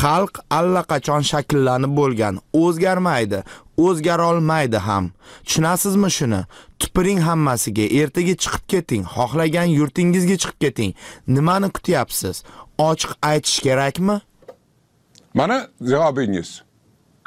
[0.00, 3.42] Xalq allaqachon shakllanib bo'lgan, o'zgarmaydi,
[3.86, 5.10] o'zgara olmaydi ham.
[5.46, 6.38] Tushunasizmi shuni?
[6.80, 10.94] Tupiring hammasiga, ertaga chiqib keting, xohlagan yurtingizga chiqib keting.
[11.36, 12.42] Nimani kutyapsiz?
[12.78, 14.20] Ochiq aytish kerakmi?
[15.34, 16.62] mana javobingiz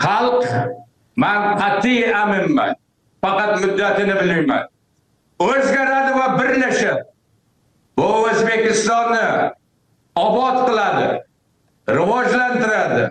[0.02, 0.46] xalq
[1.16, 2.76] man qat'iy aminman.
[3.22, 4.68] Faqat muddatini bilmayman.
[5.40, 7.04] O'zgaradi va birlashadi.
[7.98, 9.52] Bu O'zbekistonni
[10.16, 11.08] obod qiladi,
[11.90, 13.04] rivojlantiradi.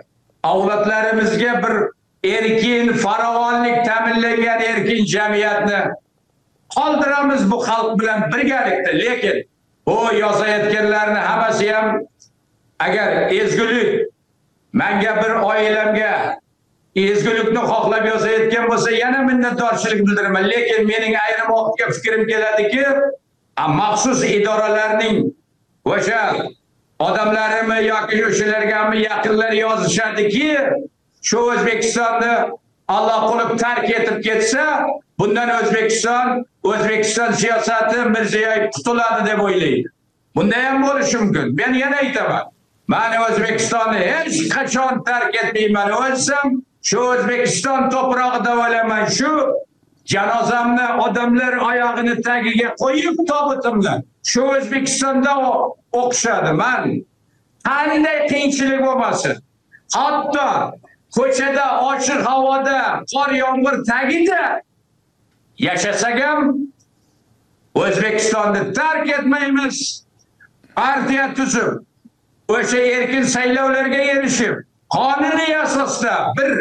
[0.43, 1.75] Avlodlarimizga bir
[2.35, 5.81] erkin, farovonlik ta'minlangan erkin jamiyatni
[6.75, 8.91] qoldiramiz bu xalq bilan birgalikda.
[9.03, 9.37] Lekin
[9.87, 12.01] bu yozayotganlarni hammasi ham
[12.79, 14.09] agar ezgulik
[14.73, 16.39] menga bir oilamga
[16.95, 20.49] ezgulikni xohlab yozayotgan bo'lsa yana minnatdorchilik bildiraman.
[20.49, 22.85] Lekin mening ayrim vaqtga fikrim keladiki
[23.57, 25.17] maxsus idoralarning
[25.85, 26.21] o'sha
[26.99, 30.49] odamlarimi yoki o'shalargami yaqinlar yozishadiki
[31.21, 32.33] shu o'zbekistonni
[32.87, 34.65] alloh qilib tark etib ketsa
[35.19, 39.89] bundan o'zbekiston o'zbekiston siyosati mirziyoyev qutuladi deb o'ylaydi.
[40.35, 41.55] Bunda ham bo'lishi mumkin.
[41.55, 42.43] Men yana aytaman.
[42.87, 45.91] Man o'zbekistonni hech qachon tark etmayman.
[45.91, 49.05] O'lsam shu o'zbekiston to'prog'ida o'laman.
[49.17, 49.31] Shu
[50.13, 53.95] janozamni odamlar oyog'ini tagiga qo'yib tobutimni
[54.31, 56.83] shu o'zbekistonda o- o'qishadi man
[57.69, 59.35] qanday qiyinchilik bo'lmasin.
[59.95, 60.47] Hatto
[61.17, 62.79] ko'chada ochiq havoda
[63.13, 64.43] qor yomg'ir tagida
[65.67, 66.39] yashasak ham
[67.75, 69.77] o'zbekistonni tark etmaymiz.
[70.75, 71.69] Partiya tuzib
[72.47, 74.55] o'sha erkin saylovlarga erishib
[74.89, 76.51] qonuniy asosda bir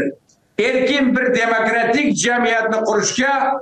[0.58, 3.52] erkin bir demokratik jamiyatni qurishga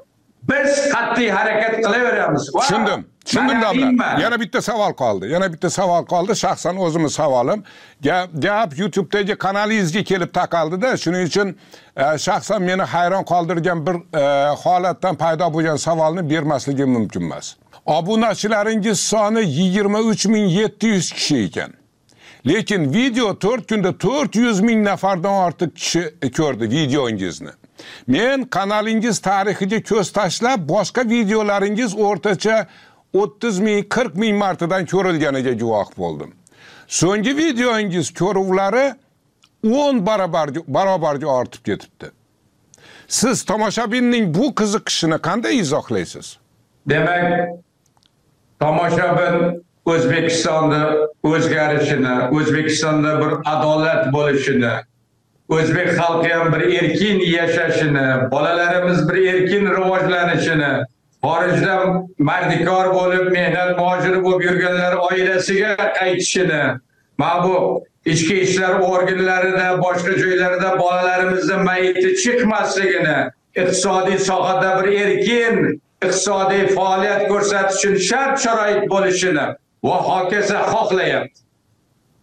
[0.49, 2.51] biz qat'iy harakat qilaveramiz.
[2.53, 6.37] Tushundim tushundim domla yana bitta savol qoldi yana bitta savol qoldi.
[6.37, 7.65] Shaxsan o'zimni savolim.
[8.03, 11.57] Gap gap youtubedagi kanalingizga kelib taqaldida shuning uchun
[11.97, 14.25] e, shaxsan meni hayron qoldirgan bir e,
[14.65, 17.57] holatdan paydo bo'lgan savolni bermasligim mumkin emas.
[17.87, 21.73] Obunachilaringiz soni yigirma uch ming yetti yuz kishi ekan
[22.47, 26.03] lekin video to'rt kunda to'rt yuz ming nafardan ortiq kishi
[26.39, 27.53] ko'rdi videongizni
[28.07, 32.67] men kanalingiz tarixiga ko'z tashlab boshqa videolaringiz o'rtacha
[33.15, 36.31] o'ttiz ming qirq ming martadan ko'rilganiga guvoh bo'ldim.
[36.89, 38.87] So'nggi videongiz ko'ruvlari
[39.83, 42.11] o'n barobarga barobarga ortib ketibdi.
[43.09, 46.27] Siz tomoshabinning bu qiziqishini qanday izohlaysiz?
[46.89, 47.49] Demak
[48.61, 50.83] tomoshabin o'zbekistonni
[51.23, 54.75] o'zgarishini o'zbekistonda bir adolat bo'lishini
[55.49, 60.73] o'zbek xalqi ham bir erkin yashashini bolalarimiz bir erkin rivojlanishini
[61.25, 61.75] xorijda
[62.19, 66.63] mardikor bo'lib mehnat muhojiri bo'lib yurganlar oilasiga qaytishini
[67.19, 73.19] mana bu ichki ishlar organlarida boshqa joylarda bolalarimizni mayiti chiqmasligini
[73.61, 75.55] iqtisodiy sohada bir erkin
[76.05, 79.47] iqtisodiy faoliyat ko'rsatish uchun shart sharoit bo'lishini
[79.85, 81.41] va hokazo xohlayapti.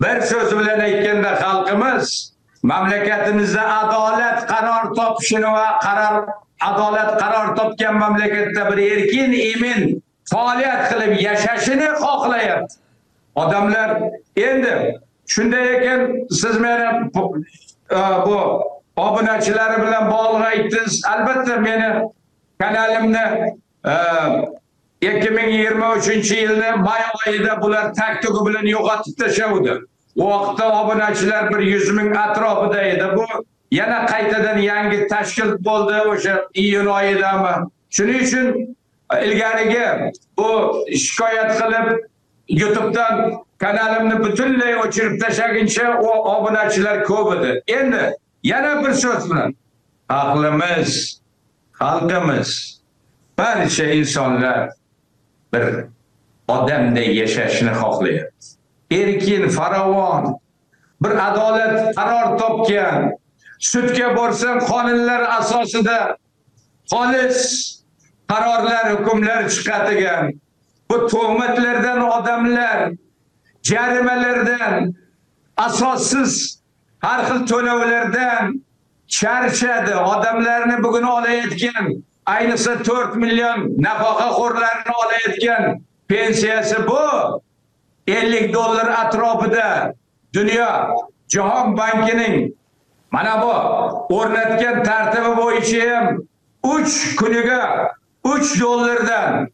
[0.02, 2.06] Bir so'z bilan aytganda xalqimiz
[2.64, 6.16] mamlakatimizda adolat qaror topishini va qaror
[6.70, 12.76] adolat qaror topgan mamlakatda bir erkin emin faoliyat qilib yashashini xohlayapti.
[13.36, 13.90] Odamlar
[14.48, 14.74] endi
[15.34, 16.02] shunday ekan
[16.42, 17.24] siz meni bu,
[17.92, 18.00] e,
[19.06, 21.02] obunachilari bilan bog'liq aytdingiz.
[21.14, 21.90] Albatta meni
[22.60, 23.26] kanalimni
[23.86, 23.94] e,
[25.02, 29.74] 2023 yilni may oyida bular taktugi bilan yo'qotib tashavdi
[30.16, 33.06] u vaqtda obunachilar bir yuz ming atrofida edi.
[33.16, 33.26] Bu
[33.72, 37.54] yana qaytadan yangi tashkil bo'ldi o'sha iyun oyidami
[37.90, 38.48] shuning uchun
[39.14, 39.86] e, ilgarigi
[40.38, 40.50] bu
[41.06, 41.88] shikoyat qilib
[42.48, 47.62] youtubedan kanalimni butunlay o'chirib tashlaguncha u obunachilar ko'p edi.
[47.68, 48.04] Endi
[48.44, 49.56] yana bir so'z bilan
[50.10, 51.22] xalqimiz,
[51.80, 52.50] xalqimiz
[53.38, 54.70] barcha insonlar
[55.54, 55.86] bir
[56.48, 58.48] odamday yashashni xohlayapti
[58.92, 60.24] erkin farovon
[61.02, 63.12] bir adolat qaror topgan
[63.72, 66.00] sudga borsang qonunlar asosida
[66.92, 67.40] xolis
[68.32, 70.24] qarorlar hukmlar chiqadigan
[70.90, 72.92] bu tuhmatlardan odamlar
[73.64, 74.94] jarimalardan
[75.58, 76.62] asossiz
[77.00, 78.44] har xil to'lovlardan
[79.08, 81.86] charchadi odamlarni bugun olayotgan
[82.26, 87.02] ayniqsa 4 million nafaqaxo'rlarni olayotgan pensiyasi bu.
[88.08, 89.94] 50 dollar atrofida
[90.34, 90.68] dunyo
[91.28, 92.52] jahon bankining
[93.12, 93.54] mana bu
[94.16, 96.18] o'rnatgan tartibi bo'yicha ham
[96.64, 97.92] 3 kuniga
[98.24, 99.48] 3 dollardan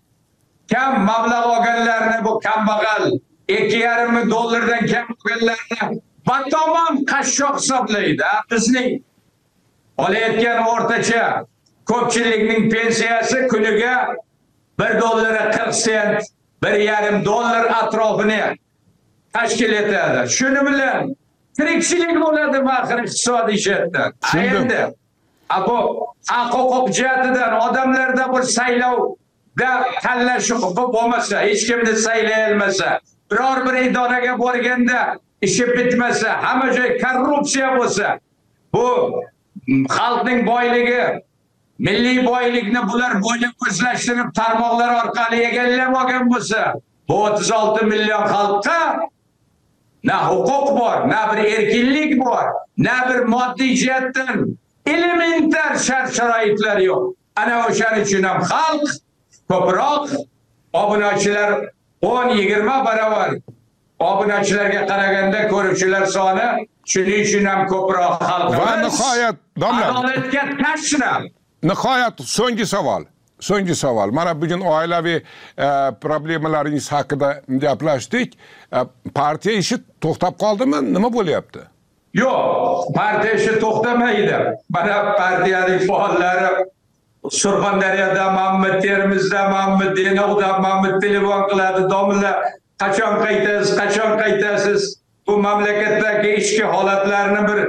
[0.74, 3.11] kam mablag' olganlarni bu kambag'al
[3.47, 8.89] ikki yarim ming dollardan kam olganlarni batamom qashshoq hisoblaydi bizning
[9.97, 11.45] olayotgan o'rtacha
[11.88, 14.15] ko'pchilikning pensiyasi kuniga
[14.79, 16.23] bir dollar qirq sent
[16.63, 18.41] bir yarim dollar atrofini
[19.33, 20.29] tashkil etadi.
[20.29, 21.15] Shuni bilan
[21.57, 24.13] tirikchilik bo'ladi axir iqtisodiy jihatdan.
[24.35, 24.81] Endi
[25.67, 29.71] bu haq huquq jihatidan odamlarda bir saylovda
[30.03, 32.99] tanlash huquqi bo'lmasa hech kimni saylay olmasa
[33.31, 38.19] biror bir idoraga borganda ishi bitmasa hamma joy korrupsiya bo'lsa
[38.73, 38.88] bu
[39.97, 41.03] xalqning boyligi
[41.80, 46.73] milliy boylikni bular bo'ylab o'zlashtirib tarmoqlar orqali egallab olgan bo'lsa
[47.09, 48.80] bu 36 million xalqqa
[50.03, 52.45] na huquq bor na bir erkinlik bor
[52.78, 57.13] na bir moddiy jihatdan elementar shart sharoitlar yo'q.
[57.36, 58.88] Ana o'shaning uchun ham xalq
[59.51, 60.05] ko'proq
[60.73, 61.51] obunachilar
[62.01, 63.30] o'n yigirma barobar
[63.99, 66.47] obunachilarga qaraganda ko'ruvchilar soni
[66.91, 71.11] shuning uchun ham ko'proq va xalqimiz nihoyat domla adolatga tashna
[71.64, 73.05] nihoyat so'nggi savol
[73.39, 75.68] so'nggi savol mana bugun oilaviy e,
[76.01, 78.38] problemalaringiz haqida gaplashdik
[78.68, 78.80] E,
[79.16, 81.62] partiya ishi to'xtab qoldimi nima bo'lyapti
[82.18, 84.38] Yo'q, partiya ishi to'xtamaydi.
[84.70, 86.66] Mana partiyaning faollari
[87.30, 91.89] Surxondaryoda manmi, Termizda manmi, Denovda manmi telefon qiladi.
[91.89, 92.32] Domla,
[92.82, 94.82] qachon qaytasiz, qachon qaytasiz?
[95.28, 97.60] Bu mamlakatdagi ichki holatlarni bir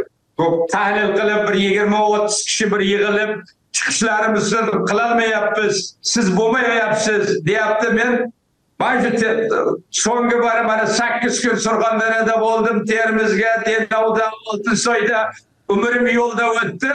[0.72, 3.32] tahlil qilib, bir 20-30 kishi bir yig'ilib
[3.79, 5.85] chiqishlarimizni qilolmayapmiz.
[6.03, 7.93] Siz bo'lmayapsiz, deyapti.
[8.01, 8.12] Men
[8.79, 9.51] Mana shu
[9.91, 15.31] so'nggi bor mana 8 kun Surxondaryoda bo'ldim, Termizga, Denovda, Oltinsoyda
[15.68, 16.93] umrim yo'lda o'tdi.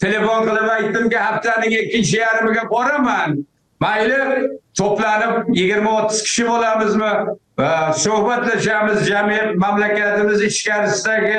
[0.00, 3.44] Telefon qilib aytdimki, haftaning ikkinchi yarmiga boraman.
[3.80, 4.48] Mayli,
[4.78, 7.12] to'planib 20-30 kishi bo'lamizmi?
[7.58, 11.38] Va suhbatlashamiz jamiyat mamlakatimiz ichkarisidagi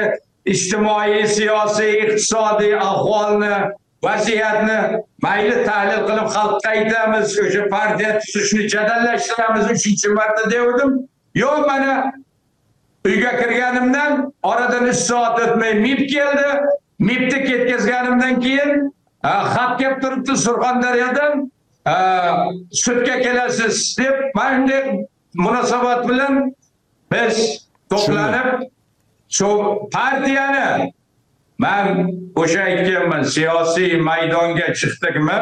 [0.54, 3.56] ijtimoiy, siyosiy, iqtisodiy ahvolni
[4.06, 4.80] vaziyatni
[5.26, 10.92] mayli tahlil qilib xalqqa aytamiz o'sha partiya tuzishni jadallashtiramiz uchinchi marta devdim
[11.44, 11.94] yo'q mana
[13.10, 14.12] uyga kirganimdan
[14.52, 16.50] oradan uch soat o'tmay mib keldi.
[17.00, 18.94] Mibni ketkazganimdan keyin
[19.54, 21.34] xat kelib turibdi surxondaryodan
[22.84, 26.54] sudga kelasiz deb mana shunday munosabat bilan
[27.12, 27.36] biz
[27.90, 28.50] to'planib
[29.30, 29.50] shu
[29.94, 30.94] partiyani
[31.58, 35.40] man o'sha aytganman siyosiy maydonga chiqdikmi?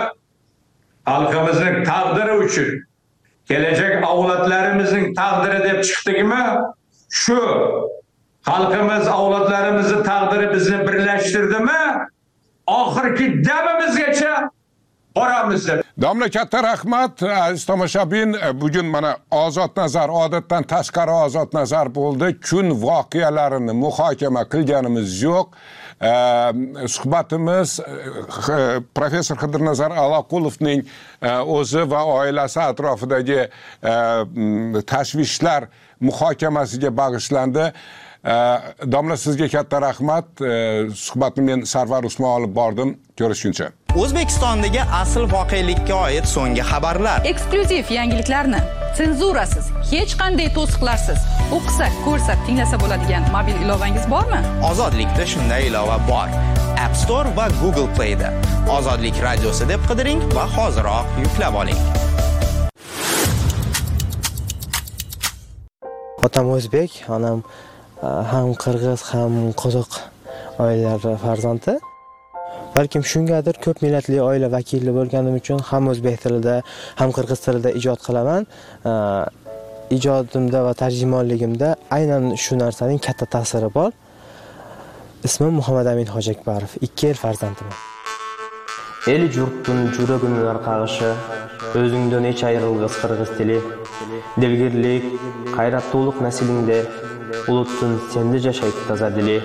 [1.08, 2.70] Xalqimizning taqdiri uchun
[3.50, 6.44] kelajak avlodlarimizning taqdiri deb chiqdikmi?
[7.10, 7.40] Shu
[8.50, 11.82] xalqimiz avlodlarimizni taqdiri bizni birlashtirdimi?
[12.68, 14.50] Oxirgi damimizgacha
[15.16, 15.84] boramiz deb.
[16.02, 18.36] Domla katta rahmat aziz tomoshabin.
[18.62, 22.40] Bugun mana ozod nazar odatdan tashqari ozod nazar bo'ldi.
[22.50, 25.48] Kun voqealarini muhokama qilganimiz yo'q.
[26.04, 27.80] Suhbatimiz
[28.94, 30.84] professor Qidirnazar alaqulovning
[31.58, 33.42] o'zi va oilasi atrofidagi
[34.94, 35.70] tashvishlar
[36.04, 37.70] muhokamasiga bag'ishlandi
[38.96, 40.26] domla sizga katta rahmat.
[40.96, 42.98] Suhbatni men sarvar usmon olib bordim.
[43.20, 43.72] Ko'rishguncha.
[43.96, 47.26] O'zbekistondagi asl voqelikka oid so'nggi xabarlar.
[47.30, 48.62] Eksklyuziv yangiliklarni
[48.98, 49.68] senzurasiz.
[49.92, 51.20] Hech qanday to'siqlarsiz.
[51.58, 54.40] O'qisa ko'rsa tinglasa bo'ladigan mobil ilovangiz bormi?
[54.70, 56.34] Ozodlikda shunday ilova bor.
[56.86, 58.32] App store va google playda.
[58.78, 61.80] Ozodlik radiosi deb qidiring va hoziroq yuklab oling.
[66.24, 67.44] Otam o'zbek onam
[68.04, 69.92] Э, ham qirg'iz ham qozoq
[70.64, 71.74] oilalari farzandi.
[72.76, 76.56] Balkim shungadir ko'p millatli oila vakili bo'lganim uchun ham o'zbek tilida
[77.02, 78.48] ham qirg'iz tilida ijod qilaman.
[78.92, 78.94] Э,
[79.98, 83.92] ijodimda va tarjimonligimda aynan shu narsaning katta ta'siri bor.
[85.28, 87.78] Ismim muhammad amin hojiakbarov ikki yil farzandiman.
[89.14, 91.10] El yurtdin juragimlar qag'ishi
[91.80, 93.58] o'zingdan necha ayrilg'iz qirg'iz tili.
[94.42, 95.10] Dilgirlik
[95.56, 96.80] g'ayratto'liq naslingda.
[97.52, 99.38] Ulutdin senda yashaydi taza dili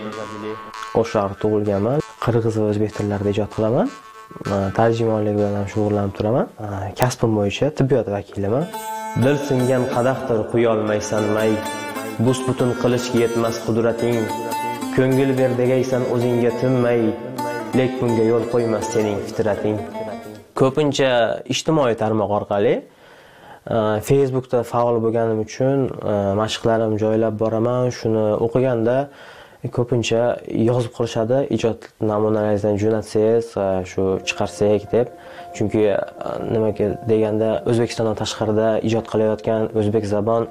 [0.97, 1.99] qo'shoqda tug'ilganman.
[2.25, 3.87] Qirg'iz va o'zbek tillarida ijod qilaman.
[4.53, 6.47] E, tarjimonlik bilan ham shug'ullanib turaman.
[7.01, 8.65] Kasbim bo'yicha tibbiyot vakiliman.
[9.25, 11.53] Dil singan qadahdir quyolmaysan may.
[12.27, 14.19] Bus butun qilishga yetmas qudrating.
[14.97, 17.01] Ko'ngil ber degaysan o'zingga tinmay
[17.79, 19.77] lek bunga yo'l qo'ymas sening fitrating.
[20.61, 21.11] Ko'pincha
[21.55, 22.75] ijtimoiy tarmoq orqali
[23.69, 27.91] facebookda faol bo'lganim uchun e, mashqlarim joylab boraman.
[27.99, 28.97] Shuni o'qiganda
[29.77, 30.23] ko'pincha
[30.69, 35.13] yozib qolishadi ijod namunalaringizdan jo'natsangiz e, shu chiqarsak deb.
[35.57, 40.49] Chunki nima nimaga deganda o'zbekistondan tashqarida ijod qilayotgan o'zbek zabon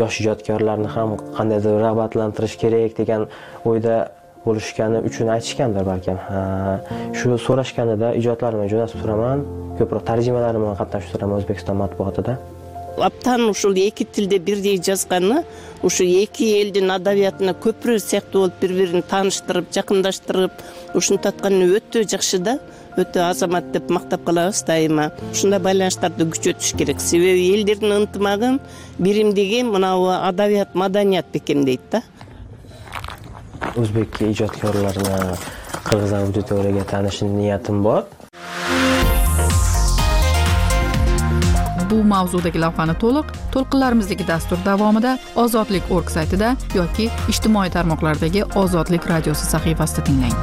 [0.00, 3.28] yosh ijodkorlarni ham qandaydir rag'batlantirish kerak degan
[3.70, 3.96] o'yda
[4.46, 6.18] bo'lishgani uchun aytishgandir balkim.
[7.18, 9.46] Shu so'rashganida ijodlarimni jo'natib turaman.
[9.78, 12.38] Ko'proq tarjimalarim bilan qatnashib turaman o'zbekiston matbuotida.
[13.08, 15.42] Аптан ушул эки тилде бирдей жазганы
[15.82, 20.62] ушу эки элдин адабиятына көпүрө сыяктуу болуп бири бирин тааныштырып жакындаштырып
[20.94, 22.60] ушинтатканы өтө жакшы да
[22.96, 28.60] өтө азамат деп мактап калабыз дайыма ушундай байланыштарды күчөтүш керек себеби элдердин ынтымагын
[28.98, 32.02] биримдиги мынабу адабият маданият бекемдейт да
[33.80, 35.18] o'zbek ijodkorlarini
[35.88, 38.02] qirg'iz auditoriyaga tanishni niyatim bor.
[41.90, 45.12] Bu mavzudagi lavhani to'liq to'lqinlarimizdagi dastur davomida
[45.44, 50.36] ozodlik org saytida yoki ijtimoiy tarmoqlardagi ozodlik radiosi sahifasida tinglang.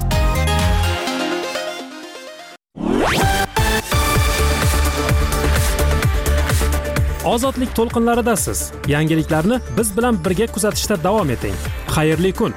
[7.34, 8.72] Ozodlik to'lqinlaridasiz.
[8.88, 11.56] Yangiliklarni biz bilan birga kuzatishda davom eting.
[11.96, 12.54] Xayrli kun